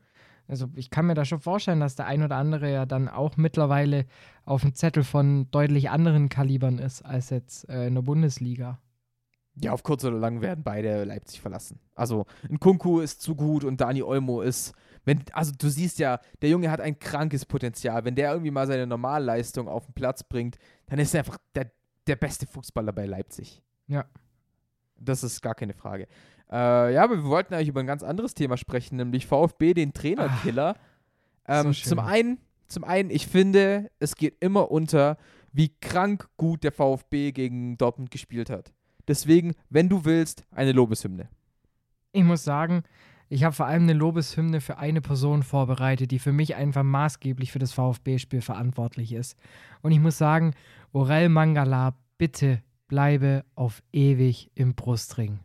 [0.48, 3.38] Also ich kann mir da schon vorstellen, dass der ein oder andere ja dann auch
[3.38, 4.06] mittlerweile
[4.46, 8.80] auf dem Zettel von deutlich anderen Kalibern ist als jetzt äh, in der Bundesliga.
[9.56, 11.80] Ja, auf kurz oder lang werden beide Leipzig verlassen.
[11.96, 14.74] Also, ein Kunku ist zu gut und Dani Olmo ist,
[15.06, 18.04] wenn, also du siehst ja, der Junge hat ein krankes Potenzial.
[18.04, 21.72] Wenn der irgendwie mal seine Normalleistung auf den Platz bringt, dann ist er einfach der,
[22.08, 23.62] der beste Fußballer bei Leipzig.
[23.88, 24.06] Ja.
[24.98, 26.08] Das ist gar keine Frage.
[26.52, 29.94] Äh, ja, aber wir wollten eigentlich über ein ganz anderes Thema sprechen, nämlich VfB, den
[29.94, 30.76] Trainerkiller.
[31.48, 32.38] ähm, so zum einen,
[32.68, 35.18] zum einen, ich finde, es geht immer unter,
[35.52, 38.74] wie krank gut der VfB gegen Dortmund gespielt hat.
[39.08, 41.28] Deswegen, wenn du willst, eine Lobeshymne.
[42.12, 42.84] Ich muss sagen,
[43.30, 47.52] ich habe vor allem eine Lobeshymne für eine Person vorbereitet, die für mich einfach maßgeblich
[47.52, 49.38] für das VfB-Spiel verantwortlich ist.
[49.82, 50.54] Und ich muss sagen,
[50.94, 55.40] Orel Mangala, bitte bleibe auf ewig im Brustring.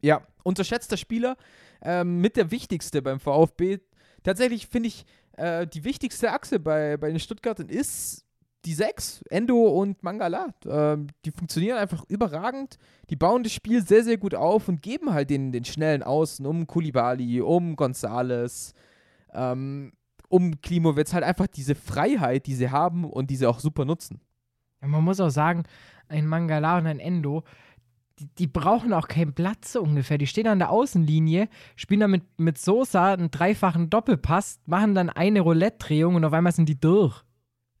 [0.00, 1.36] Ja, unterschätzter Spieler,
[1.82, 3.78] ähm, mit der wichtigste beim VfB.
[4.22, 5.04] Tatsächlich finde ich,
[5.36, 8.24] äh, die wichtigste Achse bei, bei den Stuttgartern ist
[8.64, 10.54] die sechs, Endo und Mangala.
[10.66, 12.78] Ähm, die funktionieren einfach überragend.
[13.10, 16.46] Die bauen das Spiel sehr, sehr gut auf und geben halt den, den schnellen Außen
[16.46, 18.72] um Kulibali, um Gonzales,
[19.34, 19.92] ähm,
[20.34, 24.20] um Klimowitz halt einfach diese Freiheit, die sie haben und die sie auch super nutzen.
[24.82, 25.62] Ja, man muss auch sagen,
[26.08, 27.44] ein Mangala und ein Endo,
[28.18, 30.18] die, die brauchen auch keinen Platz so ungefähr.
[30.18, 35.08] Die stehen an der Außenlinie, spielen dann mit, mit Sosa einen dreifachen Doppelpass, machen dann
[35.08, 37.23] eine Roulette-Drehung und auf einmal sind die durch.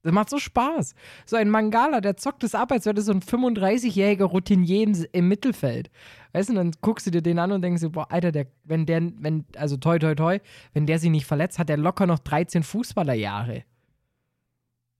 [0.04, 0.94] Das macht so Spaß.
[1.24, 5.06] So ein Mangala, der zockt das ab, als wäre das so ein 35-jähriger Routinier im,
[5.12, 5.90] im Mittelfeld.
[6.34, 8.84] Weißt du, dann guckst du dir den an und denkst dir, boah, Alter, der, wenn
[8.84, 10.40] der, wenn, also toi, toi, toi,
[10.74, 13.64] wenn der sich nicht verletzt, hat der locker noch 13 Fußballerjahre.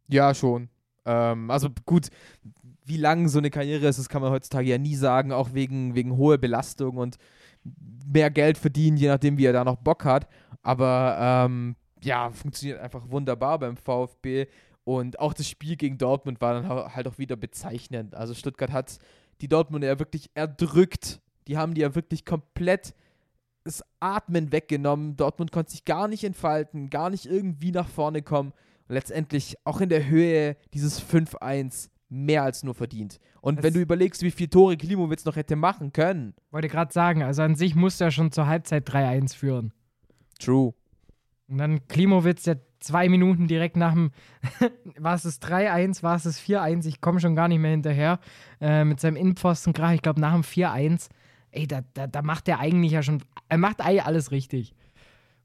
[0.08, 0.70] Ja, schon.
[1.04, 2.08] Ähm, also gut,
[2.86, 5.94] wie lang so eine Karriere ist, das kann man heutzutage ja nie sagen, auch wegen,
[5.94, 7.18] wegen hoher Belastung und
[8.06, 10.28] mehr Geld verdienen, je nachdem, wie er da noch Bock hat.
[10.62, 14.46] Aber ähm, ja, funktioniert einfach wunderbar beim VfB.
[14.84, 18.14] Und auch das Spiel gegen Dortmund war dann halt auch wieder bezeichnend.
[18.14, 18.98] Also Stuttgart hat
[19.40, 21.20] die Dortmunder ja wirklich erdrückt.
[21.48, 22.94] Die haben die ja wirklich komplett
[23.64, 25.16] das Atmen weggenommen.
[25.16, 28.52] Dortmund konnte sich gar nicht entfalten, gar nicht irgendwie nach vorne kommen.
[28.88, 33.18] Und letztendlich auch in der Höhe dieses 5-1 mehr als nur verdient.
[33.40, 36.34] Und Das- wenn du überlegst, wie viele Tore Klimowitz noch hätte machen können.
[36.50, 39.72] Wollte gerade sagen, also an sich musste er schon zur Halbzeit 3-1 führen.
[40.38, 40.74] True.
[41.48, 44.10] Und dann Klimowitz, der zwei Minuten direkt nach dem,
[44.98, 48.18] war es das 3-1, war es das 4-1, ich komme schon gar nicht mehr hinterher,
[48.60, 51.08] äh, mit seinem Innenpfosten, gerade ich glaube nach dem 4-1,
[51.50, 54.74] ey, da, da, da macht er eigentlich ja schon, er macht eigentlich alles richtig.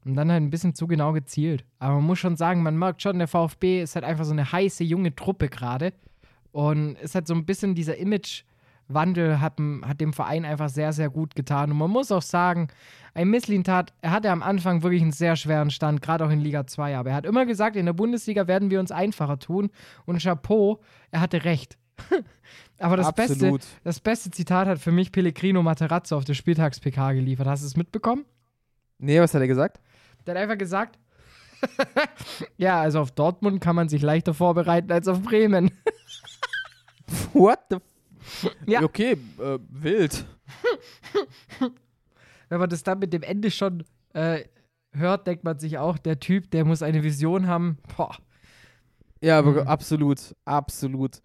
[0.04, 1.64] Und dann halt ein bisschen zu genau gezielt.
[1.78, 4.50] Aber man muss schon sagen, man merkt schon, der VfB ist halt einfach so eine
[4.50, 5.92] heiße, junge Truppe gerade.
[6.52, 7.98] Und ist halt so ein bisschen dieser
[8.90, 11.70] Imagewandel hat, dem- hat dem Verein einfach sehr, sehr gut getan.
[11.70, 12.68] Und man muss auch sagen,
[13.14, 16.66] ein Misslintat, er hatte am Anfang wirklich einen sehr schweren Stand, gerade auch in Liga
[16.66, 16.96] 2.
[16.96, 19.70] Aber er hat immer gesagt, in der Bundesliga werden wir uns einfacher tun.
[20.06, 21.78] Und Chapeau, er hatte recht.
[22.78, 23.34] Aber das beste,
[23.84, 27.46] das beste Zitat hat für mich Pellegrino Materazzo auf der Spieltags-PK geliefert.
[27.46, 28.24] Hast du es mitbekommen?
[28.98, 29.80] Nee, was hat er gesagt?
[30.26, 30.98] Der hat einfach gesagt,
[32.56, 35.70] ja, also auf Dortmund kann man sich leichter vorbereiten als auf Bremen.
[37.34, 37.82] What the f
[38.66, 38.82] Ja.
[38.82, 40.24] Okay, äh, wild.
[42.48, 44.44] Wenn man das dann mit dem Ende schon äh,
[44.92, 47.78] hört, denkt man sich auch, der Typ, der muss eine Vision haben.
[47.96, 48.16] Boah.
[49.20, 49.68] Ja, aber Mhm.
[49.68, 51.20] absolut, absolut.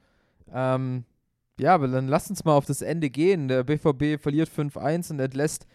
[0.52, 1.06] Ähm,
[1.60, 3.48] ja, aber dann lass uns mal auf das Ende gehen.
[3.48, 5.66] Der BVB verliert 5-1 und entlässt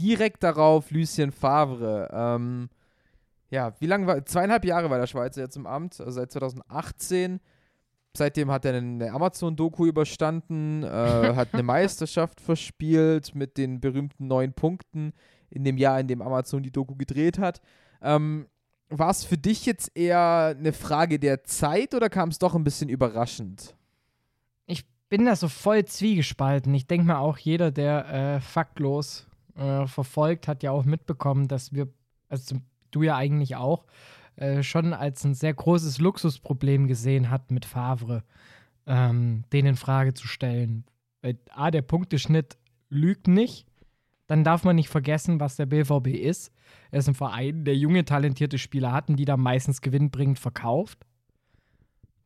[0.00, 2.08] direkt darauf Lucien Favre.
[2.12, 2.68] Ähm,
[3.50, 7.40] ja, wie lange war, zweieinhalb Jahre war der Schweizer jetzt im Amt, also seit 2018.
[8.18, 10.86] Seitdem hat er eine Amazon-Doku überstanden, äh,
[11.34, 15.12] hat eine Meisterschaft verspielt mit den berühmten neun Punkten
[15.50, 17.60] in dem Jahr, in dem Amazon die Doku gedreht hat.
[18.02, 18.46] Ähm,
[18.90, 22.64] war es für dich jetzt eher eine Frage der Zeit oder kam es doch ein
[22.64, 23.76] bisschen überraschend?
[24.66, 26.74] Ich bin da so voll zwiegespalten.
[26.74, 29.26] Ich denke mal auch jeder, der äh, faktlos
[29.56, 31.88] äh, verfolgt, hat ja auch mitbekommen, dass wir,
[32.28, 32.56] also
[32.90, 33.84] du ja eigentlich auch,
[34.38, 38.22] äh, schon als ein sehr großes Luxusproblem gesehen hat mit Favre,
[38.86, 40.84] ähm, den in Frage zu stellen.
[41.22, 42.56] Weil A, der Punkteschnitt
[42.88, 43.66] lügt nicht.
[44.28, 46.52] Dann darf man nicht vergessen, was der BVB ist.
[46.92, 51.04] Er ist ein Verein, der junge, talentierte Spieler hat und die da meistens gewinnbringend verkauft.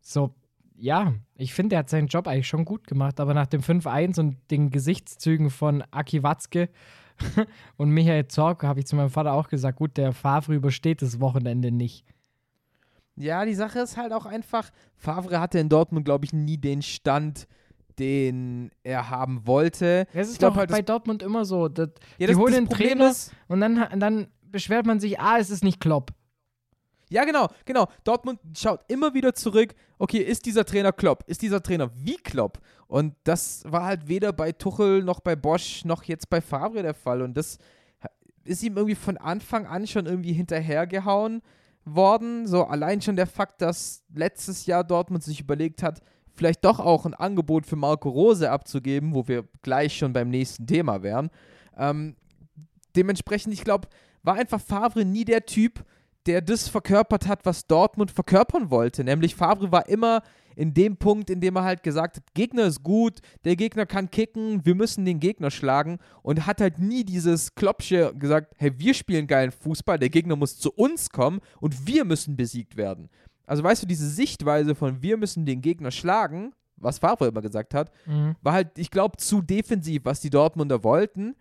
[0.02, 0.34] So,
[0.76, 4.20] ja, ich finde, er hat seinen Job eigentlich schon gut gemacht, aber nach dem 5-1
[4.20, 6.68] und den Gesichtszügen von Aki Watzke
[7.76, 11.20] und Michael Zorc habe ich zu meinem Vater auch gesagt, gut, der Favre übersteht das
[11.20, 12.04] Wochenende nicht.
[13.16, 16.80] Ja, die Sache ist halt auch einfach, Favre hatte in Dortmund, glaube ich, nie den
[16.82, 17.46] Stand,
[17.98, 20.06] den er haben wollte.
[20.14, 21.68] Das ist doch halt, bei Dortmund immer so.
[21.68, 24.86] Das, Ja, die das- holen das den Problem Trainer ist- und dann, und dann beschwert
[24.86, 26.10] man sich, ah, es ist nicht Klopp.
[27.12, 27.88] Ja, genau, genau.
[28.04, 31.24] Dortmund schaut immer wieder zurück, okay, ist dieser Trainer Klopp?
[31.26, 32.58] Ist dieser Trainer wie Klopp?
[32.86, 36.94] Und das war halt weder bei Tuchel noch bei Bosch noch jetzt bei Favre der
[36.94, 37.20] Fall.
[37.20, 37.58] Und das
[38.44, 41.42] ist ihm irgendwie von Anfang an schon irgendwie hinterhergehauen
[41.84, 42.46] worden.
[42.46, 46.00] So allein schon der Fakt, dass letztes Jahr Dortmund sich überlegt hat,
[46.34, 50.66] vielleicht doch auch ein Angebot für Marco Rose abzugeben, wo wir gleich schon beim nächsten
[50.66, 51.28] Thema wären.
[51.76, 52.16] Ähm,
[52.96, 53.88] dementsprechend, ich glaube,
[54.22, 55.84] war einfach Favre nie der Typ,
[56.26, 59.04] der das verkörpert hat, was Dortmund verkörpern wollte.
[59.04, 60.22] Nämlich Favre war immer
[60.54, 64.10] in dem Punkt, in dem er halt gesagt hat, Gegner ist gut, der Gegner kann
[64.10, 68.94] kicken, wir müssen den Gegner schlagen und hat halt nie dieses Klopsche gesagt, hey, wir
[68.94, 73.08] spielen geilen Fußball, der Gegner muss zu uns kommen und wir müssen besiegt werden.
[73.46, 77.74] Also weißt du, diese Sichtweise von wir müssen den Gegner schlagen, was Favre immer gesagt
[77.74, 77.90] hat,
[78.42, 81.34] war halt, ich glaube, zu defensiv, was die Dortmunder wollten.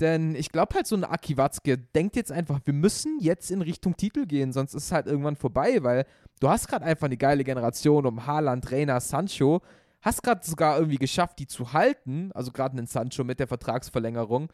[0.00, 3.62] Denn ich glaube halt, so ein Aki Watzke denkt jetzt einfach, wir müssen jetzt in
[3.62, 6.04] Richtung Titel gehen, sonst ist es halt irgendwann vorbei, weil
[6.40, 9.62] du hast gerade einfach eine geile Generation um Haaland, Reina, Sancho,
[10.02, 14.52] hast gerade sogar irgendwie geschafft, die zu halten, also gerade einen Sancho mit der Vertragsverlängerung.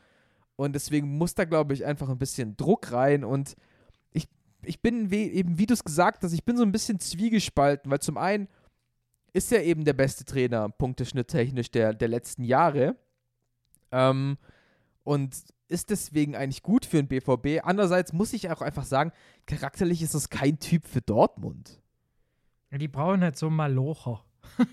[0.56, 3.56] Und deswegen muss da, glaube ich, einfach ein bisschen Druck rein und
[4.12, 4.28] ich,
[4.62, 7.90] ich bin we eben, wie du es gesagt hast, ich bin so ein bisschen zwiegespalten,
[7.90, 8.46] weil zum einen
[9.32, 12.96] ist er eben der beste Trainer, punkteschnitttechnisch der, der letzten Jahre.
[13.90, 14.36] Ähm,
[15.04, 15.36] und
[15.68, 17.64] ist deswegen eigentlich gut für den BVB.
[17.64, 19.12] Andererseits muss ich auch einfach sagen,
[19.46, 21.80] charakterlich ist das kein Typ für Dortmund.
[22.70, 24.24] Ja, die brauchen halt so einen Malocher.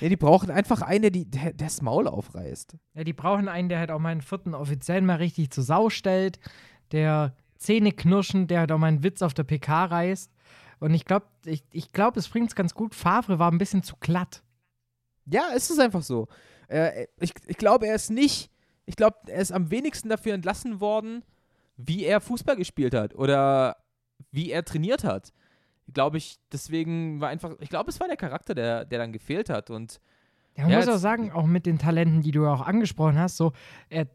[0.00, 2.76] Ja, die brauchen einfach einen, die, der der das Maul aufreißt.
[2.94, 6.38] Ja, die brauchen einen, der halt auch meinen vierten offiziell mal richtig zur Sau stellt,
[6.92, 10.30] der Zähne knirschen, der halt auch mal einen Witz auf der PK reißt.
[10.78, 12.94] Und ich glaube, ich, ich glaub, es bringt es ganz gut.
[12.94, 14.42] Favre war ein bisschen zu glatt.
[15.26, 16.28] Ja, es ist einfach so.
[16.68, 18.50] Äh, ich ich glaube, er ist nicht,
[18.90, 21.22] ich glaube, er ist am wenigsten dafür entlassen worden,
[21.76, 23.76] wie er Fußball gespielt hat oder
[24.32, 25.32] wie er trainiert hat.
[25.92, 29.48] glaube ich, deswegen war einfach, ich glaube, es war der Charakter, der, der dann gefehlt
[29.48, 29.70] hat.
[29.70, 30.00] Und
[30.56, 33.36] Ja, man Ja, muss auch sagen, auch mit den Talenten, die du auch angesprochen hast,
[33.36, 33.52] so,
[33.88, 34.06] er,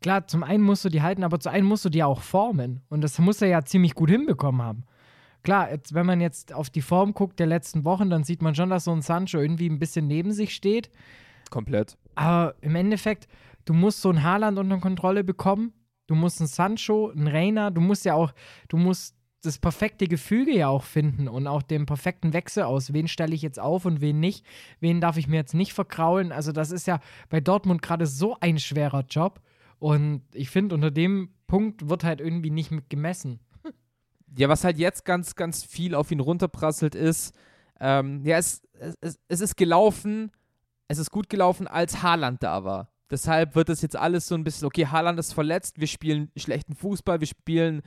[0.00, 2.80] klar, zum einen musst du die halten, aber zum einen musst du die auch formen.
[2.88, 4.84] Und das muss er ja ziemlich gut hinbekommen haben.
[5.42, 8.54] Klar, jetzt, wenn man jetzt auf die Form guckt der letzten Wochen, dann sieht man
[8.54, 10.90] schon, dass so ein Sancho irgendwie ein bisschen neben sich steht.
[11.52, 11.96] Komplett.
[12.16, 13.28] Aber im Endeffekt,
[13.64, 15.72] du musst so ein Haaland unter Kontrolle bekommen.
[16.08, 18.32] Du musst einen Sancho, einen Reiner, du musst ja auch,
[18.68, 22.92] du musst das perfekte Gefüge ja auch finden und auch den perfekten Wechsel aus.
[22.92, 24.44] Wen stelle ich jetzt auf und wen nicht?
[24.80, 26.32] Wen darf ich mir jetzt nicht verkraulen?
[26.32, 29.40] Also, das ist ja bei Dortmund gerade so ein schwerer Job.
[29.78, 33.40] Und ich finde, unter dem Punkt wird halt irgendwie nicht mit gemessen.
[34.36, 37.34] Ja, was halt jetzt ganz, ganz viel auf ihn runterprasselt ist,
[37.80, 40.30] ähm, ja, es, es- es, es ist gelaufen,
[40.92, 42.88] es ist gut gelaufen, als Haaland da war.
[43.10, 46.74] Deshalb wird das jetzt alles so ein bisschen, okay, Haaland ist verletzt, wir spielen schlechten
[46.74, 47.82] Fußball, wir spielen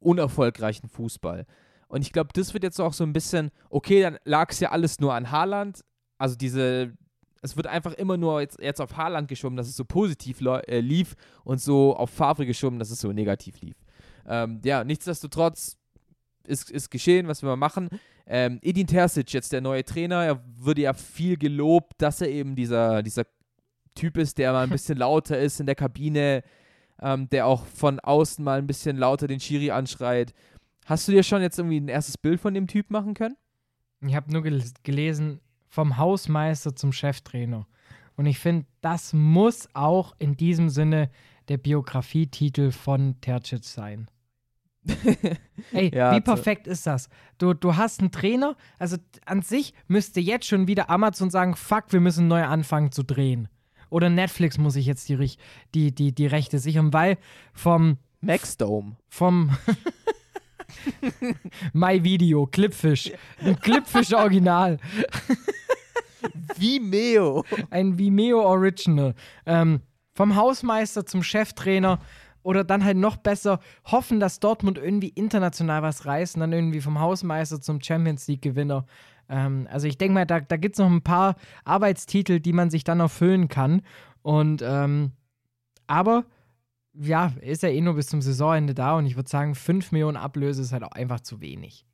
[0.00, 1.46] unerfolgreichen Fußball.
[1.88, 4.70] Und ich glaube, das wird jetzt auch so ein bisschen, okay, dann lag es ja
[4.70, 5.84] alles nur an Haaland.
[6.18, 6.92] Also diese,
[7.42, 10.80] es wird einfach immer nur jetzt, jetzt auf Haaland geschoben, dass es so positiv äh,
[10.80, 13.76] lief und so auf Favre geschoben, dass es so negativ lief.
[14.26, 15.79] Ähm, ja, nichtsdestotrotz
[16.50, 17.88] ist, ist geschehen, was wir mal machen.
[18.26, 22.54] Ähm, Edin Terzic, jetzt der neue Trainer, er wurde ja viel gelobt, dass er eben
[22.54, 23.24] dieser, dieser
[23.94, 26.42] Typ ist, der mal ein bisschen lauter ist in der Kabine,
[27.00, 30.34] ähm, der auch von außen mal ein bisschen lauter den Schiri anschreit.
[30.86, 33.36] Hast du dir schon jetzt irgendwie ein erstes Bild von dem Typ machen können?
[34.00, 37.66] Ich habe nur gel gelesen, vom Hausmeister zum Cheftrainer.
[38.16, 41.10] Und ich finde, das muss auch in diesem Sinne
[41.48, 44.10] der Biografietitel von Terzic sein.
[45.72, 47.08] Ey, Ja, wie perfekt ist das?
[47.38, 51.84] Du, du hast einen Trainer, also an sich müsste jetzt schon wieder Amazon sagen, fuck,
[51.90, 53.48] wir müssen neu anfangen zu drehen.
[53.90, 55.36] Oder Netflix muss ich jetzt die,
[55.74, 57.18] die, die, die Rechte sichern, weil
[57.52, 58.96] vom, Maxdome.
[59.08, 59.50] vom
[61.72, 63.10] My Video, Clipfish,
[63.42, 64.78] ein Clipfish Original,
[66.56, 67.44] Vimeo.
[67.70, 69.14] ein Vimeo Original.
[69.46, 69.80] Ähm,
[70.14, 72.00] vom Hausmeister zum Cheftrainer
[72.42, 76.80] oder dann halt noch besser hoffen, dass Dortmund irgendwie international was reißt und dann irgendwie
[76.80, 78.86] vom Hausmeister zum Champions League-Gewinner.
[79.28, 82.70] Ähm, also ich denke mal, da, da gibt es noch ein paar Arbeitstitel, die man
[82.70, 83.82] sich dann erfüllen kann.
[84.22, 85.12] Und ähm,
[85.86, 86.24] aber
[86.94, 90.16] ja, ist ja eh nur bis zum Saisonende da und ich würde sagen, 5 Millionen
[90.16, 91.86] Ablöse ist halt auch einfach zu wenig.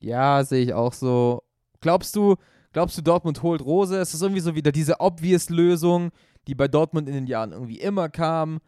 [0.00, 1.42] Ja, sehe ich auch so.
[1.80, 2.36] Glaubst du,
[2.72, 3.98] glaubst du, Dortmund holt Rose?
[3.98, 6.10] Es ist irgendwie so wieder diese obvious Lösung,
[6.46, 8.60] die bei Dortmund in den Jahren irgendwie immer kam.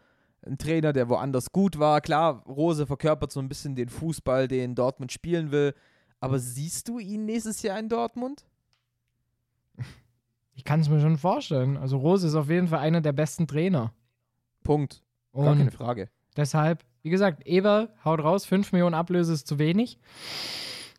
[0.48, 2.00] Ein Trainer, der woanders gut war.
[2.00, 5.74] Klar, Rose verkörpert so ein bisschen den Fußball, den Dortmund spielen will.
[6.20, 8.44] Aber siehst du ihn nächstes Jahr in Dortmund?
[10.54, 11.76] Ich kann es mir schon vorstellen.
[11.76, 13.92] Also Rose ist auf jeden Fall einer der besten Trainer.
[14.64, 15.04] Punkt.
[15.32, 16.08] Gar Und keine Frage.
[16.36, 19.98] Deshalb, wie gesagt, Eber haut raus, 5 Millionen Ablöse ist zu wenig.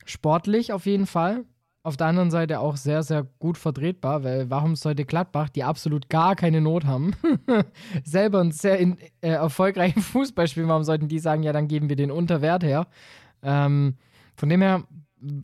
[0.05, 1.45] Sportlich auf jeden Fall.
[1.81, 6.09] Auf der anderen Seite auch sehr, sehr gut vertretbar, weil warum sollte Gladbach, die absolut
[6.09, 7.13] gar keine Not haben,
[8.03, 11.87] selber einen sehr in, äh, erfolgreichen Fußball spielen, warum sollten die sagen, ja, dann geben
[11.87, 12.87] wir den Unterwert her?
[13.43, 13.95] Ähm,
[14.35, 14.83] von dem her,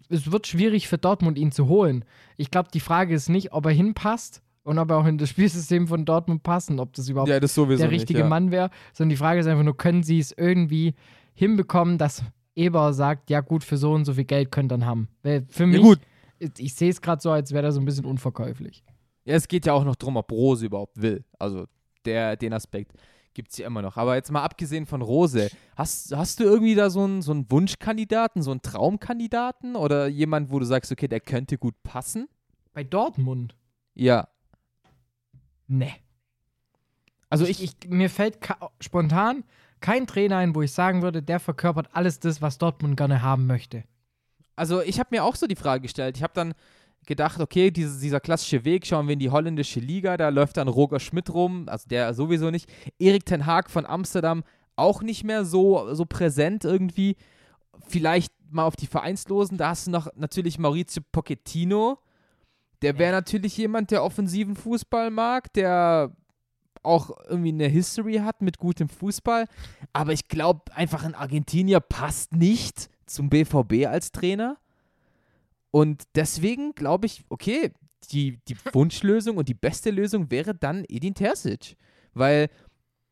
[0.10, 2.04] es wird schwierig für Dortmund, ihn zu holen.
[2.36, 5.30] Ich glaube, die Frage ist nicht, ob er hinpasst und ob er auch in das
[5.30, 8.28] Spielsystem von Dortmund passt und ob das überhaupt Ja, das der nicht, richtige ja.
[8.28, 10.96] Mann wäre, sondern die Frage ist einfach nur, können sie es irgendwie
[11.34, 12.24] hinbekommen, dass
[12.56, 15.08] Eber sagt, ja gut, für so und so viel Geld könnt ihr dann haben.
[15.24, 16.00] Weil für mich, gut.
[16.40, 18.84] Ich, sehe es gerade so, als wäre das so ein bisschen unverkäuflich.
[19.26, 21.24] Ja, es geht ja auch noch darum, ob Rose überhaupt will.
[21.40, 21.66] Also
[22.06, 22.94] der, den Aspekt
[23.34, 23.98] gibt es ja immer noch.
[23.98, 27.50] Aber jetzt mal abgesehen von Rose, hast, hast du irgendwie da so einen, so einen
[27.52, 32.28] Wunschkandidaten, so einen Traumkandidaten oder jemand, wo du sagst, okay, der könnte gut passen?
[32.74, 33.56] Bei Dortmund?
[33.94, 34.28] Ja.
[35.68, 35.92] Ne.
[37.30, 39.44] Also Ich, ich, ich, mir fällt ka- spontan
[39.82, 43.46] kein Trainer ein, wo ich sagen würde, der verkörpert alles das, was Dortmund gerne haben
[43.48, 43.84] möchte.
[44.56, 46.18] Also ich habe mir auch so die Frage gestellt.
[46.18, 46.54] Ich habe dann
[47.06, 50.68] gedacht, okay, diese, dieser klassische Weg, schauen wir in die holländische Liga, da läuft dann
[50.68, 52.70] Roger Schmidt rum, also der sowieso nicht.
[53.00, 54.44] Erik Ten Haag von Amsterdam
[54.76, 57.16] auch nicht mehr so, so präsent irgendwie.
[57.88, 62.00] Vielleicht mal auf die Vereinslosen, da hast du noch natürlich Maurizio Pochettino.
[62.82, 66.12] Der wäre natürlich jemand, der offensiven Fußball mag, der
[66.84, 69.46] auch irgendwie eine History hat mit gutem Fußball.
[69.94, 74.58] Aber ich glaube, einfach ein Argentinier passt nicht zum BVB als Trainer.
[75.72, 77.72] Und deswegen glaube ich, okay,
[78.12, 81.76] die, die Wunschlösung und die beste Lösung wäre dann Edin Terzic.
[82.14, 82.50] Weil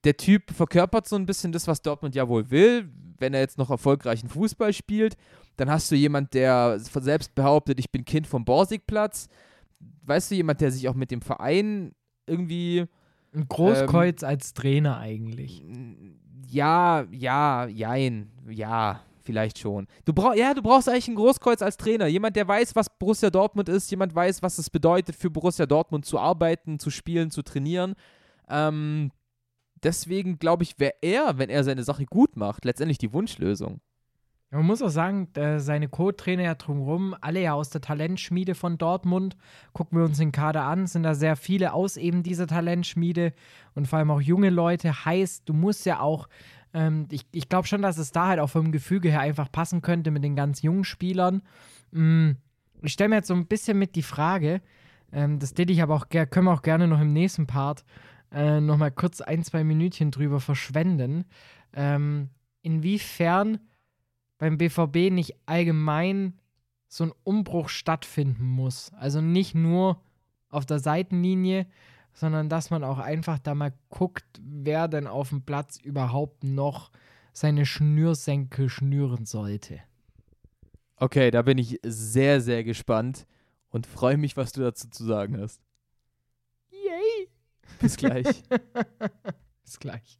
[0.03, 2.89] der Typ verkörpert so ein bisschen das, was Dortmund ja wohl will.
[3.19, 5.15] Wenn er jetzt noch erfolgreichen Fußball spielt,
[5.55, 9.29] dann hast du jemand, der von selbst behauptet, ich bin Kind vom Borsigplatz.
[10.03, 11.93] Weißt du, jemand, der sich auch mit dem Verein
[12.25, 12.85] irgendwie
[13.33, 15.63] Ein Großkreuz als Trainer eigentlich.
[16.47, 19.87] ja, ja, jein, ja, vielleicht schon.
[20.05, 22.07] Du brauch, ja, du brauchst eigentlich ein Großkreuz als Trainer.
[22.07, 26.05] Jemand, der weiß, was Borussia Dortmund ist, jemand weiß, was es bedeutet, für Borussia Dortmund
[26.05, 27.95] zu arbeiten, zu spielen, zu trainieren.
[28.49, 29.11] Ähm,
[29.81, 33.81] deswegen glaube ich, wäre er, wenn er seine Sache gut macht, letztendlich die Wunschlösung.
[34.53, 39.35] Man muss auch sagen, seine Co-Trainer ja drumherum, alle ja aus der Talentschmiede von Dortmund.
[39.73, 43.33] Gucken wir uns den Kader an, sind da sehr viele aus eben dieser Talentschmiede
[43.73, 45.05] und vor allem auch junge Leute.
[45.05, 46.29] Heißt, du musst ja auch,
[46.73, 49.81] ähm, ich, ich glaube schon, dass es da halt auch vom Gefüge her einfach passen
[49.81, 51.41] könnte mit den ganz jungen Spielern.
[51.91, 52.31] Mm,
[52.81, 54.61] ich stelle mir jetzt so ein bisschen mit die Frage,
[55.11, 57.85] ähm, das ich aber auch, können wir auch gerne noch im nächsten Part
[58.31, 61.25] äh, nochmal kurz ein, zwei Minütchen drüber verschwenden.
[61.73, 62.29] Ähm,
[62.61, 63.59] inwiefern
[64.39, 66.39] beim BVB nicht allgemein
[66.87, 68.91] so ein Umbruch stattfinden muss.
[68.93, 70.01] Also nicht nur
[70.49, 71.67] auf der Seitenlinie,
[72.13, 76.91] sondern dass man auch einfach da mal guckt, wer denn auf dem Platz überhaupt noch
[77.33, 79.79] seine Schnürsenkel schnüren sollte.
[80.97, 83.25] Okay, da bin ich sehr, sehr gespannt
[83.69, 85.59] und freue mich, was du dazu zu sagen hast.
[86.71, 87.29] Yay!
[87.79, 88.43] Bis gleich.
[89.63, 90.19] Bis gleich.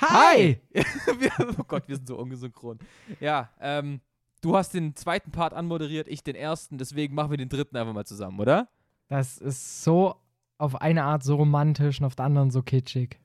[0.00, 0.60] Hi!
[1.58, 2.78] oh Gott, wir sind so ungesynchron.
[3.20, 4.00] Ja, ähm,
[4.40, 7.92] du hast den zweiten Part anmoderiert, ich den ersten, deswegen machen wir den dritten einfach
[7.92, 8.68] mal zusammen, oder?
[9.08, 10.14] Das ist so
[10.58, 13.18] auf eine Art so romantisch und auf der anderen so kitschig.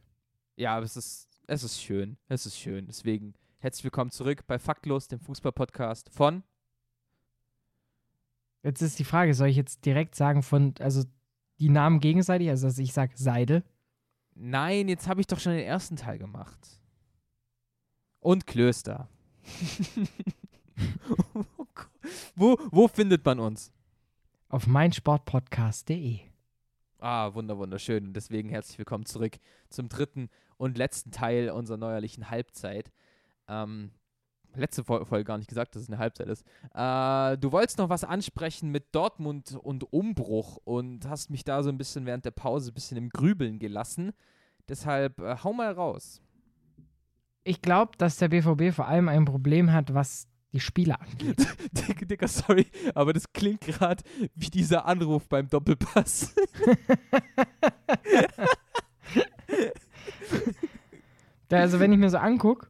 [0.55, 2.17] Ja, aber es ist, es ist schön.
[2.27, 2.85] Es ist schön.
[2.87, 6.43] Deswegen herzlich willkommen zurück bei Faktlos, dem Fußball-Podcast von.
[8.63, 11.03] Jetzt ist die Frage, soll ich jetzt direkt sagen von, also
[11.59, 13.63] die Namen gegenseitig, also dass ich sage Seidel?
[14.35, 16.79] Nein, jetzt habe ich doch schon den ersten Teil gemacht.
[18.19, 19.09] Und Klöster.
[22.35, 23.71] wo, wo findet man uns?
[24.49, 26.19] Auf meinsportpodcast.de.
[26.99, 28.07] Ah, wunder, wunderschön.
[28.07, 29.37] Und deswegen herzlich willkommen zurück
[29.69, 32.91] zum dritten und letzten Teil unserer neuerlichen Halbzeit.
[33.47, 33.91] Ähm,
[34.55, 36.43] letzte Folge gar nicht gesagt, dass es eine Halbzeit ist.
[36.73, 41.69] Äh, du wolltest noch was ansprechen mit Dortmund und Umbruch und hast mich da so
[41.69, 44.11] ein bisschen während der Pause ein bisschen im Grübeln gelassen.
[44.69, 46.21] Deshalb äh, hau mal raus.
[47.43, 51.45] Ich glaube, dass der BVB vor allem ein Problem hat, was die Spieler angeht.
[52.09, 54.03] Dicker, sorry, aber das klingt gerade
[54.35, 56.35] wie dieser Anruf beim Doppelpass.
[61.51, 62.67] also, wenn ich mir so angucke,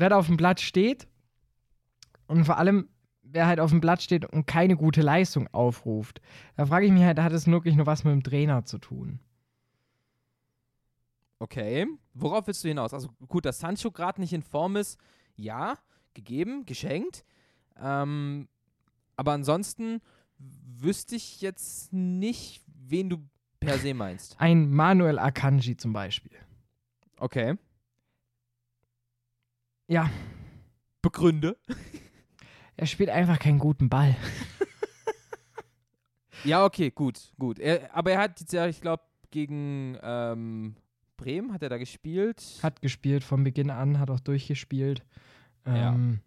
[0.00, 1.06] wer da auf dem Blatt steht
[2.26, 2.88] und vor allem,
[3.22, 6.20] wer halt auf dem Blatt steht und keine gute Leistung aufruft,
[6.56, 9.20] da frage ich mich halt, hat es wirklich nur was mit dem Trainer zu tun?
[11.38, 12.92] Okay, worauf willst du hinaus?
[12.92, 14.98] Also gut, dass Sancho gerade nicht in Form ist,
[15.36, 15.78] ja,
[16.12, 17.24] gegeben, geschenkt.
[17.80, 18.48] Ähm,
[19.16, 20.00] aber ansonsten
[20.38, 23.18] wüsste ich jetzt nicht, wen du
[23.58, 24.38] per se meinst.
[24.38, 26.32] Ein Manuel Akanji zum Beispiel.
[27.18, 27.56] Okay.
[29.90, 30.08] Ja.
[31.02, 31.56] Begründe.
[32.76, 34.16] Er spielt einfach keinen guten Ball.
[36.44, 37.58] ja, okay, gut, gut.
[37.58, 40.76] Er, aber er hat jetzt ja, ich glaube, gegen ähm,
[41.16, 42.40] Bremen hat er da gespielt.
[42.62, 45.02] Hat gespielt von Beginn an, hat auch durchgespielt.
[45.66, 46.20] Ähm,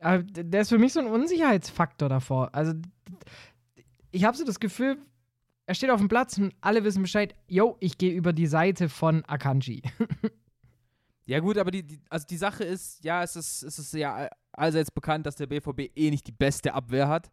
[0.00, 0.08] ja.
[0.08, 2.54] Aber der ist für mich so ein Unsicherheitsfaktor davor.
[2.54, 2.72] Also,
[4.12, 4.96] ich habe so das Gefühl,
[5.66, 8.88] er steht auf dem Platz und alle wissen Bescheid, yo, ich gehe über die Seite
[8.88, 9.82] von Akanji.
[11.26, 14.28] Ja, gut, aber die, die, also die Sache ist, ja, es ist, es ist ja
[14.52, 17.30] allseits bekannt, dass der BVB eh nicht die beste Abwehr hat.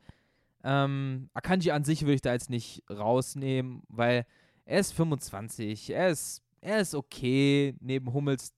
[0.64, 4.26] Ähm, Akanji an sich würde ich da jetzt nicht rausnehmen, weil
[4.66, 8.54] er ist 25, er ist, er ist okay, neben Hummels,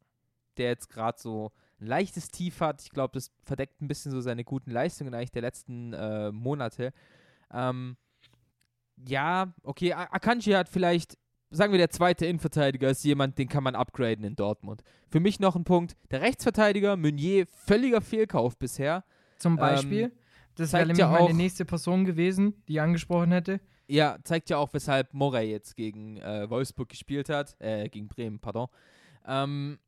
[0.58, 2.84] der jetzt gerade so ein leichtes Tief hat.
[2.84, 6.94] Ich glaube, das verdeckt ein bisschen so seine guten Leistungen eigentlich der letzten äh, Monate.
[7.52, 7.98] Ähm,
[9.08, 11.18] ja, okay, Akanji hat vielleicht
[11.54, 14.84] sagen wir, der zweite Innenverteidiger ist jemand, den kann man upgraden in Dortmund.
[15.10, 15.96] Für mich noch ein Punkt.
[16.12, 19.04] Der Rechtsverteidiger, Meunier, völliger Fehlkauf bisher.
[19.38, 20.04] Zum Beispiel.
[20.04, 20.12] Ähm,
[20.56, 23.60] das wäre nämlich ja meine nächste Person gewesen, die ich angesprochen hätte.
[23.88, 27.56] Ja, zeigt ja auch, weshalb Morey jetzt gegen äh, Wolfsburg gespielt hat.
[27.60, 28.68] Äh, gegen Bremen, pardon.
[29.26, 29.80] Ähm,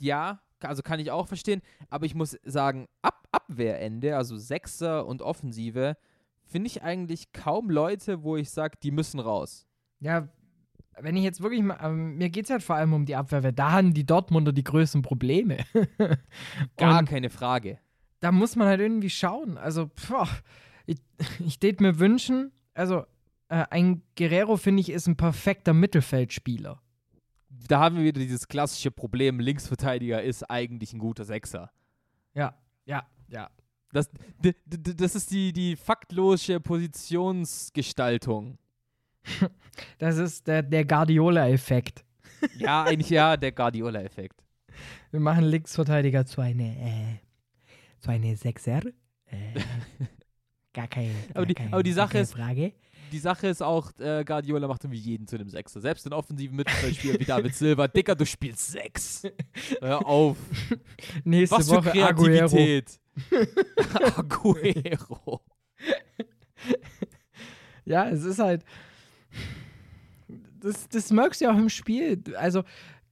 [0.00, 1.62] ja, also kann ich auch verstehen.
[1.88, 5.96] Aber ich muss sagen, ab Abwehrende, also Sechser und Offensive,
[6.44, 9.66] finde ich eigentlich kaum Leute, wo ich sage, die müssen raus.
[9.98, 10.28] Ja,
[11.00, 13.42] wenn ich jetzt wirklich mal, ähm, mir geht es halt vor allem um die Abwehr,
[13.42, 15.58] weil da haben die Dortmunder die größten Probleme.
[16.76, 17.78] Gar Und keine Frage.
[18.20, 19.58] da muss man halt irgendwie schauen.
[19.58, 20.28] Also, boah,
[20.86, 20.98] ich,
[21.44, 23.04] ich tät mir wünschen, also
[23.48, 26.80] äh, ein Guerrero, finde ich, ist ein perfekter Mittelfeldspieler.
[27.68, 31.70] Da haben wir wieder dieses klassische Problem, Linksverteidiger ist eigentlich ein guter Sechser.
[32.34, 33.48] Ja, ja, ja.
[33.92, 38.58] Das, das ist die, die faktlose Positionsgestaltung.
[39.98, 42.04] Das ist der, der Guardiola-Effekt.
[42.56, 44.40] Ja, eigentlich ja, der Guardiola-Effekt.
[45.10, 47.18] Wir machen Linksverteidiger zu eine, äh,
[48.00, 48.80] zu eine Sechser.
[49.26, 49.60] Äh,
[50.72, 52.72] gar keine, gar Aber die- keine, aber die Sache ist- Frage.
[53.12, 55.80] Die Sache ist auch, äh, Guardiola macht irgendwie jeden zu einem Sechser.
[55.80, 57.86] Selbst den offensiven Mittelfeldspieler wie David Silva.
[57.86, 59.22] Dicker, du spielst Sechs.
[59.80, 60.36] Hör auf.
[61.24, 62.48] Nächste Was für Woche Aguero.
[62.48, 63.00] Kreativität.
[64.16, 65.40] Aguero.
[67.84, 68.64] Ja, es ist halt.
[70.64, 72.22] Das, das merkst du ja auch im Spiel.
[72.38, 72.62] Also,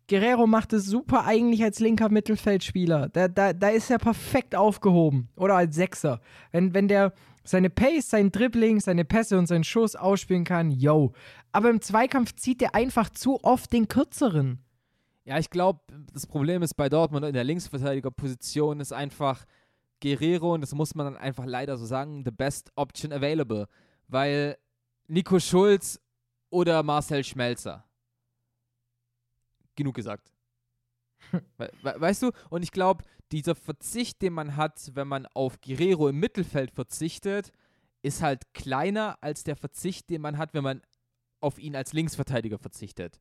[0.09, 3.11] Guerrero macht es super eigentlich als linker Mittelfeldspieler.
[3.11, 5.28] Da, da, da ist er perfekt aufgehoben.
[5.36, 6.20] Oder als Sechser.
[6.50, 7.12] Wenn, wenn der
[7.44, 11.12] seine Pace, sein Dribbling, seine Pässe und seinen Schuss ausspielen kann, yo.
[11.53, 14.64] Aber im Zweikampf zieht er einfach zu oft den kürzeren.
[15.24, 15.80] Ja, ich glaube,
[16.12, 19.44] das Problem ist bei Dortmund in der Linksverteidigerposition ist einfach
[20.00, 23.66] Guerrero, und das muss man dann einfach leider so sagen, the best option available.
[24.09, 24.57] Weil
[25.07, 26.00] Nico Schulz
[26.53, 27.84] oder Marcel Schmelzer.
[29.74, 30.30] Genug gesagt.
[31.57, 32.30] We we weißt du?
[32.50, 37.53] Und ich glaube, dieser Verzicht, den man hat, wenn man auf Guerrero im Mittelfeld verzichtet,
[38.03, 40.82] ist halt kleiner als der Verzicht, den man hat, wenn man
[41.40, 43.20] auf ihn als Linksverteidiger verzichtet.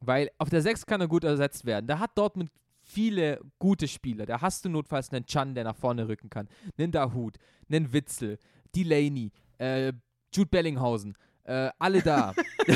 [0.00, 1.86] Weil auf der 6 kann er gut ersetzt werden.
[1.86, 2.50] Da hat Dortmund
[2.80, 4.26] viele gute Spieler.
[4.26, 6.48] Da hast du notfalls einen Chan, der nach vorne rücken kann.
[6.76, 7.36] Einen Dahut,
[7.68, 8.38] einen Witzel,
[8.74, 9.92] Delaney, äh,
[10.32, 11.14] Jude Bellinghausen.
[11.48, 12.34] Äh, alle da.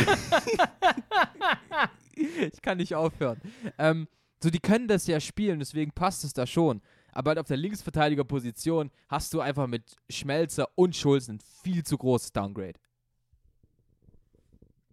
[2.16, 3.38] ich kann nicht aufhören.
[3.76, 4.08] Ähm,
[4.42, 6.80] so, die können das ja spielen, deswegen passt es da schon.
[7.12, 11.98] Aber halt auf der Linksverteidigerposition hast du einfach mit Schmelzer und Schulz ein viel zu
[11.98, 12.80] großes Downgrade.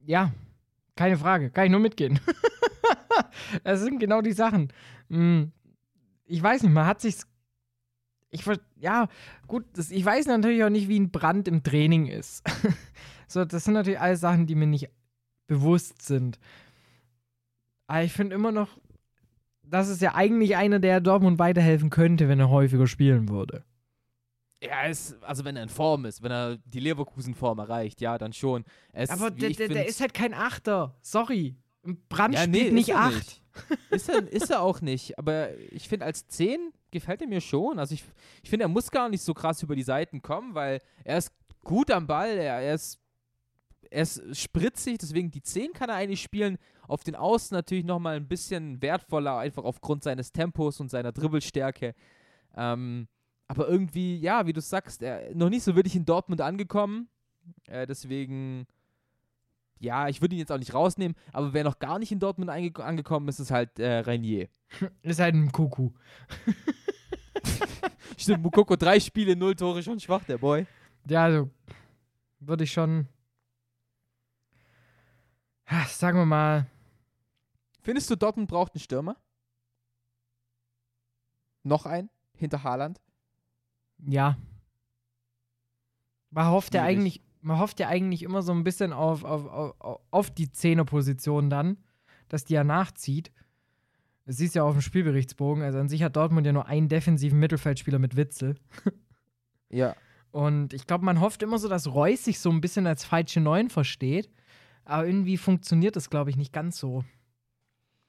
[0.05, 0.33] Ja,
[0.97, 1.49] keine Frage.
[1.49, 2.19] Kann ich nur mitgehen.
[3.63, 4.73] das sind genau die Sachen.
[5.09, 5.53] Hm,
[6.25, 7.25] Ich weiß nicht, man hat sich's.
[8.29, 8.43] Ich
[8.75, 9.07] ja,
[9.47, 12.43] gut, das, ich weiß natürlich auch nicht, wie ein Brand im Training ist.
[13.29, 14.89] so, das sind natürlich alles Sachen, die mir nicht
[15.47, 16.39] bewusst sind.
[17.87, 18.69] Aber ich finde immer noch,
[19.63, 23.63] das ist ja eigentlich einer, der Dortmund weiterhelfen könnte, wenn er häufiger spielen würde.
[24.61, 28.33] Ja, es, also wenn er in Form ist, wenn er die Leverkusen-Form erreicht, ja, dann
[28.33, 28.65] schon.
[28.91, 30.97] Es, Aber der, der, ist halt kein Achter.
[31.01, 31.55] Sorry.
[32.09, 33.13] Brand ja, spielt nee, nicht ist er acht.
[33.13, 33.43] Nicht.
[33.91, 35.17] Ist, er, ist er auch nicht.
[35.17, 37.79] Aber ich finde, als 10 gefällt er mir schon.
[37.79, 38.03] Also ich,
[38.43, 41.31] ich finde, er muss gar nicht so krass über die Seiten kommen, weil er ist
[41.63, 42.99] gut am Ball, er, er ist
[43.89, 46.57] er ist spritzig, deswegen die 10 kann er eigentlich spielen.
[46.87, 51.95] Auf den Außen natürlich nochmal ein bisschen wertvoller, einfach aufgrund seines Tempos und seiner Dribbelstärke.
[52.55, 53.07] Ähm,
[53.47, 57.09] aber irgendwie, ja, wie du sagst, er noch nicht so wirklich in Dortmund angekommen.
[57.67, 58.67] Äh, deswegen,
[59.79, 62.49] ja, ich würde ihn jetzt auch nicht rausnehmen, aber wer noch gar nicht in Dortmund
[62.49, 64.49] angekommen ist, ist halt äh, Renier.
[65.01, 65.99] Ist halt ein Kuckuck.
[68.17, 70.67] Stimmt, Mukoko, drei Spiele, null Tore, schon schwach, der Boy.
[71.07, 71.49] Ja, also
[72.39, 73.07] würde ich schon.
[75.87, 76.67] Sagen wir mal,
[77.81, 79.17] Findest du, Dortmund braucht einen Stürmer?
[81.63, 82.09] Noch einen?
[82.37, 83.01] Hinter Haaland?
[84.05, 84.37] ja.
[86.31, 89.99] Man hofft ja eigentlich, man hofft ja eigentlich immer so ein bisschen auf, auf, auf,
[90.11, 91.77] auf die Zehnerposition dann,
[92.27, 93.31] dass die ja nachzieht.
[94.27, 95.63] Das siehst du ja auf dem Spielberichtsbogen.
[95.63, 98.55] Also an sich hat Dortmund ja nur einen defensiven Mittelfeldspieler mit Witzel.
[99.71, 99.95] Ja.
[100.31, 103.39] Und ich glaube, man hofft immer so, dass Reus sich so ein bisschen als falsche
[103.39, 104.29] Neun versteht.
[104.89, 107.03] Aber irgendwie funktioniert das, glaube ich, nicht ganz so.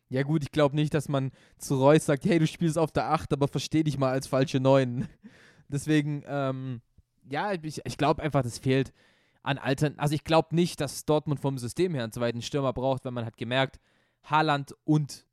[0.09, 3.11] Ja gut, ich glaube nicht, dass man zu Reus sagt, hey, du spielst auf der
[3.11, 5.07] 8, aber versteh dich mal als falsche 9.
[5.69, 6.81] Deswegen, ähm,
[7.29, 8.95] ja, ich, ich glaube einfach, das fehlt
[9.43, 9.95] an Altern.
[9.99, 13.27] Also ich glaube nicht, dass Dortmund vom System her einen zweiten Stürmer braucht, weil man
[13.27, 13.79] hat gemerkt,
[14.25, 15.27] Haaland und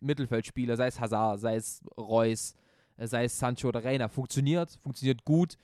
[0.00, 2.54] Mittelfeldspieler, sei es Hazard, sei es Reus,
[2.98, 5.56] äh, sei es Sancho oder Reina, funktioniert, funktioniert gut.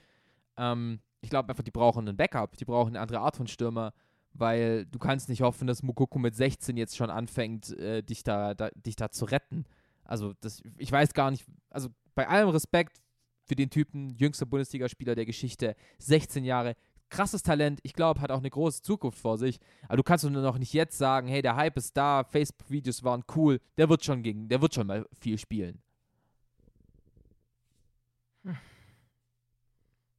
[0.57, 3.93] Ähm, ich glaube einfach, die brauchen einen Backup, die brauchen eine andere Art von Stürmer,
[4.33, 8.53] weil du kannst nicht hoffen, dass Mukoko mit 16 jetzt schon anfängt, äh, dich, da,
[8.53, 9.65] da, dich da zu retten.
[10.03, 13.01] Also das, ich weiß gar nicht, also bei allem Respekt
[13.43, 16.75] für den Typen, jüngster Bundesligaspieler der Geschichte, 16 Jahre,
[17.09, 19.59] krasses Talent, ich glaube, hat auch eine große Zukunft vor sich.
[19.87, 23.23] Aber du kannst nur noch nicht jetzt sagen, hey, der Hype ist da, Facebook-Videos waren
[23.35, 25.81] cool, der wird schon gegen, der wird schon mal viel spielen.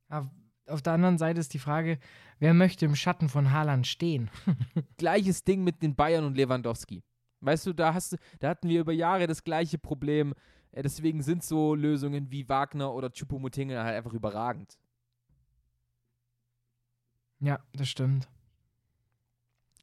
[0.09, 0.31] Aber
[0.69, 1.99] auf der anderen Seite ist die Frage,
[2.39, 4.31] wer möchte im Schatten von Haaland stehen?
[4.97, 7.03] Gleiches Ding mit den Bayern und Lewandowski.
[7.41, 10.35] Weißt du, da hast du, da hatten wir über Jahre das gleiche Problem.
[10.73, 14.77] Äh, Deswegen sind so Lösungen wie Wagner oder Chupomoting halt einfach überragend.
[17.41, 18.29] Ja, das stimmt.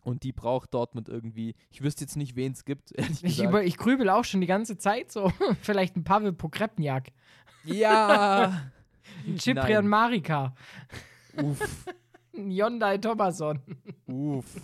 [0.03, 1.55] Und die braucht Dortmund irgendwie.
[1.71, 3.49] Ich wüsste jetzt nicht, wen es gibt, ehrlich Ich, gesagt.
[3.49, 5.31] über, ich grübel auch schon die ganze Zeit so.
[5.61, 7.11] Vielleicht ein Pavel Pogrepniak,
[7.63, 8.71] ja.
[9.25, 9.87] Ein Cyprian Nein.
[9.87, 10.55] Marika,
[11.41, 11.85] Uff.
[12.35, 13.59] ein Hyundai Thomason,
[14.07, 14.61] Uff.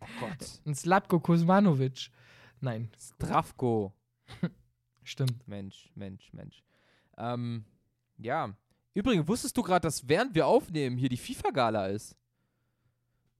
[0.00, 0.60] Oh Gott.
[0.66, 2.10] ein Slatko Kuzmanovic.
[2.60, 3.92] Nein, Strafko.
[5.02, 5.46] stimmt.
[5.48, 6.62] Mensch, Mensch, Mensch.
[7.18, 7.64] Ähm,
[8.18, 8.54] ja.
[8.94, 12.16] Übrigens, wusstest du gerade, dass während wir aufnehmen hier die FIFA-Gala ist?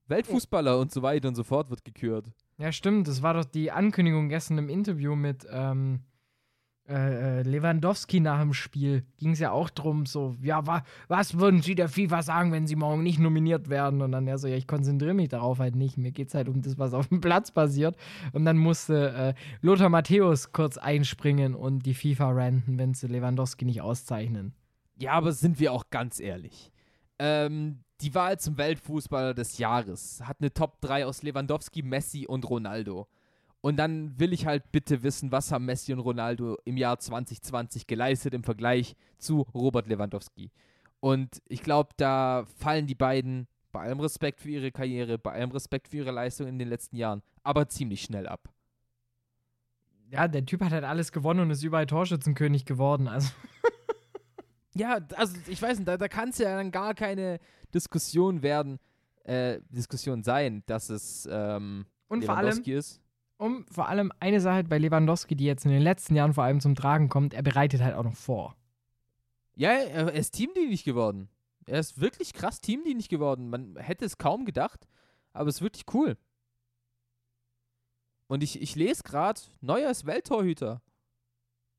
[0.09, 2.31] Weltfußballer und so weiter und so fort wird gekürt.
[2.59, 3.09] Ja, stimmt.
[3.09, 6.01] Das war doch die Ankündigung gestern im Interview mit ähm,
[6.89, 9.05] äh, äh, Lewandowski nach dem Spiel.
[9.19, 12.67] Ging es ja auch drum, so, ja, wa was würden Sie der FIFA sagen, wenn
[12.67, 14.03] Sie morgen nicht nominiert werden?
[14.03, 15.97] Und dann er so, ja, ich konzentriere mich darauf halt nicht.
[15.97, 17.97] Mir geht es halt um das, was auf dem Platz passiert.
[18.33, 23.65] Und dann musste äh, Lothar Matthäus kurz einspringen und die FIFA ranten, wenn sie Lewandowski
[23.65, 24.53] nicht auszeichnen.
[24.99, 26.73] Ja, aber sind wir auch ganz ehrlich.
[27.21, 32.51] Ähm, die Wahl zum Weltfußballer des Jahres hat eine Top 3 aus Lewandowski, Messi und
[32.51, 33.07] Ronaldo.
[33.63, 37.87] Und dann will ich halt bitte wissen, was haben Messi und Ronaldo im Jahr 2020
[37.87, 40.51] geleistet im Vergleich zu Robert Lewandowski.
[41.01, 45.53] Und ich glaube, da fallen die beiden, bei allem Respekt für ihre Karriere, bei allem
[45.53, 48.53] Respekt für ihre Leistung in den letzten Jahren, aber ziemlich schnell ab.
[50.11, 53.09] Ja, der Typ hat halt alles gewonnen und ist überall Torschützenkönig geworden.
[53.09, 53.31] Also,
[54.75, 57.39] Ja, also ich weiß nicht, da, da kann es ja dann gar keine
[57.75, 58.79] Diskussion werden,
[59.25, 63.02] äh, Diskussion sein, dass es ähm, und vor allem, Lewandowski ist.
[63.43, 66.61] Um vor allem eine Sache bei Lewandowski, die jetzt in den letzten Jahren vor allem
[66.61, 68.57] zum Tragen kommt, er bereitet halt auch noch vor.
[69.55, 71.29] Ja, er ist teamdienlich geworden.
[71.67, 73.51] Er ist wirklich krass teamdienlich geworden.
[73.51, 74.87] Man hätte es kaum gedacht,
[75.33, 76.17] aber es ist wirklich cool.
[78.29, 80.81] Und ich, ich lese gerade, Neuer ist Welttorhüter.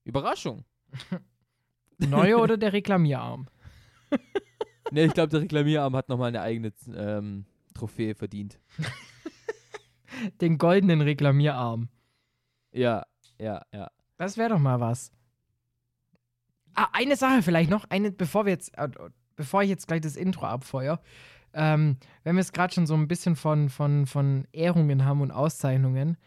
[0.03, 0.65] Überraschung.
[1.97, 3.47] Neuer oder der Reklamierarm?
[4.91, 8.59] Ne, ich glaube, der Reklamierarm hat nochmal eine eigene ähm, Trophäe verdient.
[10.41, 11.89] Den goldenen Reklamierarm.
[12.71, 13.03] Ja,
[13.39, 13.89] ja, ja.
[14.17, 15.11] Das wäre doch mal was.
[16.75, 18.89] Ah, eine Sache vielleicht noch, eine, bevor wir jetzt, äh,
[19.35, 20.99] bevor ich jetzt gleich das Intro abfeuer.
[21.53, 25.31] Ähm, wenn wir es gerade schon so ein bisschen von, von, von Ehrungen haben und
[25.31, 26.17] Auszeichnungen,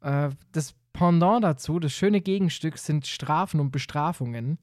[0.00, 4.58] äh, das Pendant dazu, das schöne Gegenstück sind Strafen und Bestrafungen.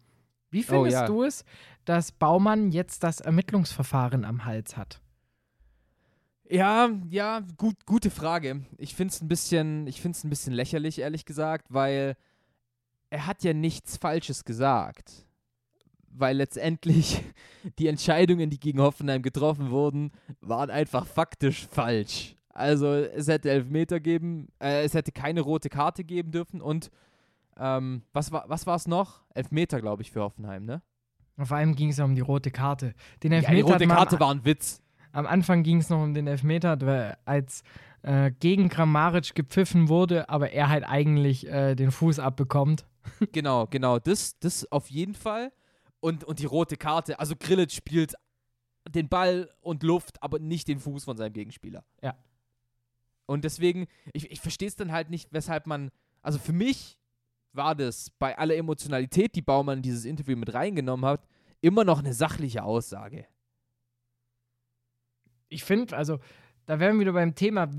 [0.52, 1.06] Wie Oh, findest ja.
[1.08, 1.46] du es,
[1.86, 5.02] dass Baumann jetzt das Ermittlungsverfahren am Hals hat?
[6.50, 8.62] Ja, ja, gut, gute Frage.
[8.78, 12.16] Ich finde es ein bisschen, ich finde es ein bisschen lächerlich, ehrlich gesagt, weil
[13.12, 15.28] er hat ja nichts Falsches gesagt.
[16.12, 17.24] Weil letztendlich
[17.78, 22.36] die Entscheidungen, die gegen Hoffenheim getroffen wurden, waren einfach faktisch falsch.
[22.50, 26.89] Also es hätte Elfmeter geben, äh, es hätte keine rote Karte geben dürfen und
[27.58, 29.22] ähm, was war was war es noch?
[29.36, 30.82] Elfmeter, glaube ich, für Hoffenheim, ne?
[31.38, 32.95] Vor allem ging es ja um die rote Karte.
[33.24, 34.82] Den Ja, die Elfmeter rote Karte war ein Witz.
[35.12, 37.64] Am Anfang ging es noch um den Elfmeter, als
[38.01, 42.86] äh, gegen Grammaric gepfiffen wurde, aber er halt eigentlich äh, den Fuß abbekommt.
[43.32, 43.97] Genau, genau.
[43.97, 45.51] Das, das auf jeden Fall.
[45.99, 47.20] Und, und die rote Karte.
[47.20, 48.14] Also Grillitsch spielt
[48.88, 51.84] den Ball und Luft, aber nicht den Fuß von seinem Gegenspieler.
[52.03, 52.16] Ja.
[53.26, 55.91] Und deswegen, ich, ich verstehe es dann halt nicht, weshalb man.
[56.22, 56.97] Also für mich
[57.53, 61.28] war das bei aller Emotionalität, die Baumann in dieses Interview mit reingenommen hat,
[61.62, 63.26] immer noch eine sachliche Aussage.
[65.50, 66.20] Ich finde, also,
[66.66, 67.70] da wären wir wieder beim Thema,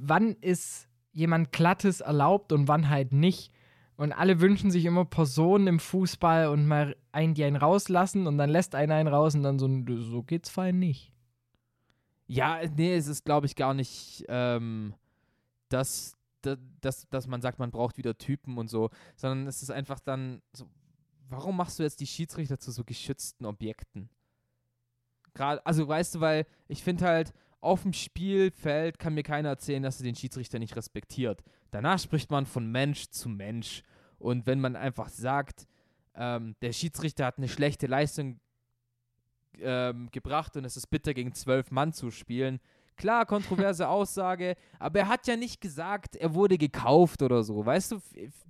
[0.00, 3.52] wann ist jemand Glattes erlaubt und wann halt nicht.
[3.96, 8.38] Und alle wünschen sich immer Personen im Fußball und mal einen, die einen rauslassen und
[8.38, 11.12] dann lässt einer einen raus und dann so, so geht's fein nicht.
[12.28, 14.94] Ja, nee, es ist, glaube ich, gar nicht, ähm,
[15.68, 19.98] dass, dass, dass, man sagt, man braucht wieder Typen und so, sondern es ist einfach
[19.98, 20.68] dann so,
[21.28, 24.10] warum machst du jetzt die Schiedsrichter zu so geschützten Objekten?
[25.38, 29.82] Gerade, also weißt du, weil ich finde halt, auf dem Spielfeld kann mir keiner erzählen,
[29.82, 31.42] dass er den Schiedsrichter nicht respektiert.
[31.70, 33.82] Danach spricht man von Mensch zu Mensch.
[34.18, 35.66] Und wenn man einfach sagt,
[36.14, 38.40] ähm, der Schiedsrichter hat eine schlechte Leistung
[39.60, 42.60] ähm, gebracht und es ist bitter, gegen zwölf Mann zu spielen.
[42.96, 47.64] Klar, kontroverse Aussage, aber er hat ja nicht gesagt, er wurde gekauft oder so.
[47.64, 48.00] Weißt du,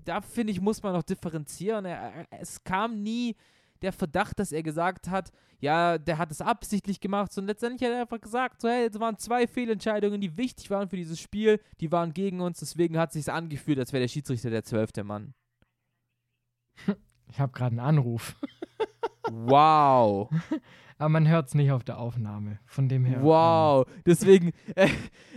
[0.04, 1.84] da finde ich, muss man noch differenzieren.
[1.84, 3.36] Er, er- es kam nie
[3.82, 7.94] der Verdacht, dass er gesagt hat, ja, der hat es absichtlich gemacht, sondern letztendlich hat
[7.94, 11.60] er einfach gesagt, so, hey, es waren zwei Fehlentscheidungen, die wichtig waren für dieses Spiel,
[11.80, 15.04] die waren gegen uns, deswegen hat es sich angefühlt, als wäre der Schiedsrichter der zwölfte
[15.04, 15.34] Mann.
[17.30, 18.36] Ich habe gerade einen Anruf.
[19.30, 20.30] Wow.
[20.98, 22.58] Aber man hört es nicht auf der Aufnahme.
[22.66, 23.22] Von dem her.
[23.22, 23.86] Wow.
[24.04, 24.88] Deswegen, äh,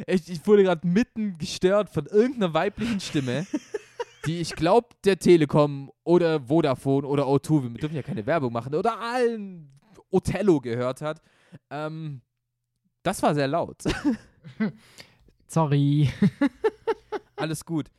[0.08, 3.46] ich, ich wurde gerade mitten gestört von irgendeiner weiblichen Stimme,
[4.26, 8.76] die ich glaube der Telekom oder Vodafone oder O2, wir dürfen ja keine Werbung machen,
[8.76, 11.22] oder allen Othello gehört hat.
[11.70, 12.22] Ähm,
[13.04, 13.84] das war sehr laut.
[15.48, 16.10] Sorry.
[17.36, 17.90] Alles gut.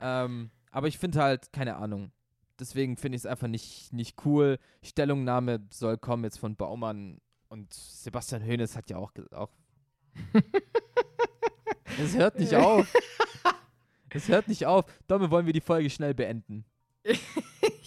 [0.00, 2.12] Ähm, aber ich finde halt, keine Ahnung.
[2.58, 4.58] Deswegen finde ich es einfach nicht, nicht cool.
[4.82, 9.52] Stellungnahme soll kommen jetzt von Baumann und Sebastian Hoeneß hat ja auch gesagt.
[12.00, 12.86] Es hört nicht auf.
[14.10, 14.84] Es hört nicht auf.
[15.06, 16.64] Damit wollen wir die Folge schnell beenden.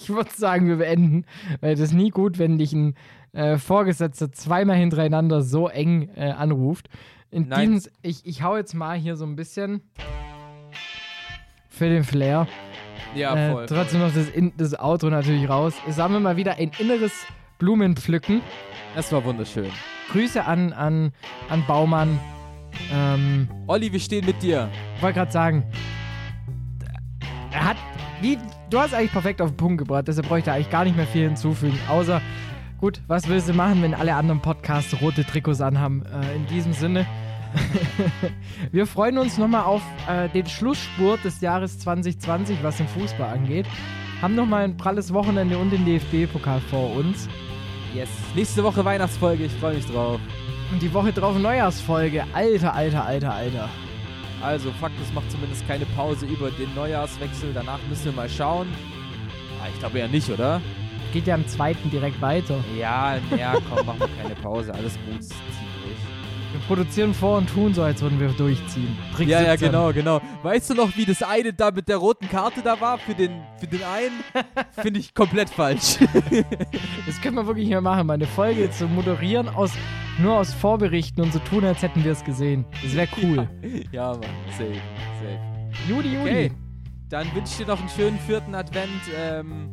[0.03, 1.25] Ich würde sagen, wir beenden,
[1.59, 2.95] weil das ist nie gut, wenn dich ein
[3.33, 6.89] äh, Vorgesetzter zweimal hintereinander so eng äh, anruft.
[7.29, 7.73] In Nein.
[7.73, 9.83] diesem, ich, ich hau jetzt mal hier so ein bisschen
[11.69, 12.47] für den Flair.
[13.15, 13.65] Ja, äh, voll.
[13.67, 15.75] trotzdem noch das, in, das Outro natürlich raus.
[15.89, 17.13] Sagen wir mal wieder ein inneres
[17.59, 18.41] Blumenpflücken.
[18.95, 19.69] Das war wunderschön.
[20.11, 21.13] Grüße an, an,
[21.49, 22.19] an Baumann.
[22.91, 24.69] Ähm, Olli, wir stehen mit dir.
[24.95, 25.63] ich wollte gerade sagen,
[27.51, 27.77] er hat,
[28.21, 28.37] wie,
[28.69, 31.07] du hast eigentlich perfekt auf den Punkt gebracht, deshalb bräuchte er eigentlich gar nicht mehr
[31.07, 32.21] viel hinzufügen, außer,
[32.79, 36.03] gut, was willst du machen, wenn alle anderen Podcasts rote Trikots anhaben?
[36.05, 37.05] Äh, in diesem Sinne,
[38.71, 43.65] wir freuen uns nochmal auf äh, den Schlussspurt des Jahres 2020, was den Fußball angeht.
[44.21, 47.27] Haben nochmal ein pralles Wochenende und den DFB-Pokal vor uns.
[47.93, 48.09] Yes.
[48.35, 50.19] Nächste Woche Weihnachtsfolge, ich freue mich drauf.
[50.71, 52.23] Und die Woche drauf Neujahrsfolge.
[52.33, 53.69] Alter, alter, alter, alter.
[54.41, 57.51] Also, Fakt, es macht zumindest keine Pause über den Neujahrswechsel.
[57.53, 58.67] Danach müssen wir mal schauen.
[59.61, 60.61] Ah, ich glaube ja nicht, oder?
[61.13, 62.63] Geht ja am zweiten direkt weiter.
[62.79, 64.73] Ja, ja, komm, machen wir keine Pause.
[64.73, 65.33] Alles gut, zieh
[65.83, 65.97] durch.
[66.53, 68.97] Wir produzieren vor und tun so, als würden wir durchziehen.
[69.15, 69.69] Trick Ja, ja, 17.
[69.71, 70.21] genau, genau.
[70.43, 73.41] Weißt du noch, wie das eine da mit der roten Karte da war für den,
[73.59, 74.23] für den einen?
[74.81, 75.97] Finde ich komplett falsch.
[77.05, 79.71] Das können wir wirklich nicht mehr machen, meine Folge zu moderieren aus
[80.21, 82.65] nur aus Vorberichten und so tun, als hätten wir es gesehen.
[82.83, 83.49] Das wäre cool.
[83.91, 84.73] ja, Mann, safe,
[85.19, 85.39] safe.
[85.87, 86.29] Juli, Juli.
[86.29, 86.51] Okay,
[87.09, 89.01] dann wünsche ich dir noch einen schönen vierten Advent.
[89.17, 89.69] Ähm,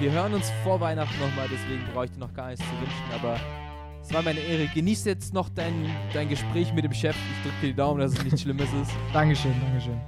[0.00, 3.04] wir hören uns vor Weihnachten nochmal, deswegen brauche ich dir noch gar nichts zu wünschen,
[3.14, 3.38] aber
[4.00, 4.66] es war meine Ehre.
[4.68, 5.74] Genieß jetzt noch dein,
[6.14, 7.16] dein Gespräch mit dem Chef.
[7.16, 8.92] Ich drücke dir die Daumen, dass es nichts Schlimmes ist.
[9.12, 10.00] Dankeschön, Dankeschön.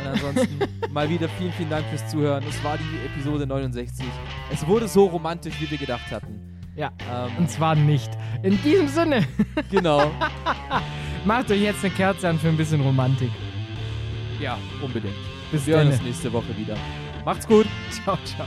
[0.00, 0.58] Und ansonsten
[0.92, 2.44] mal wieder vielen, vielen Dank fürs Zuhören.
[2.48, 4.06] Es war die Episode 69.
[4.52, 6.57] Es wurde so romantisch, wie wir gedacht hatten.
[6.78, 8.08] Ja, Ähm, und zwar nicht.
[8.44, 9.26] In diesem Sinne,
[9.70, 10.12] genau.
[11.24, 13.30] macht euch jetzt eine Kerze an für ein bisschen Romantik.
[14.40, 15.14] Ja, unbedingt.
[15.50, 15.94] Bis Wir hören dann.
[15.98, 16.76] uns nächste Woche wieder.
[17.24, 17.66] Macht's gut.
[17.90, 18.46] Ciao, ciao.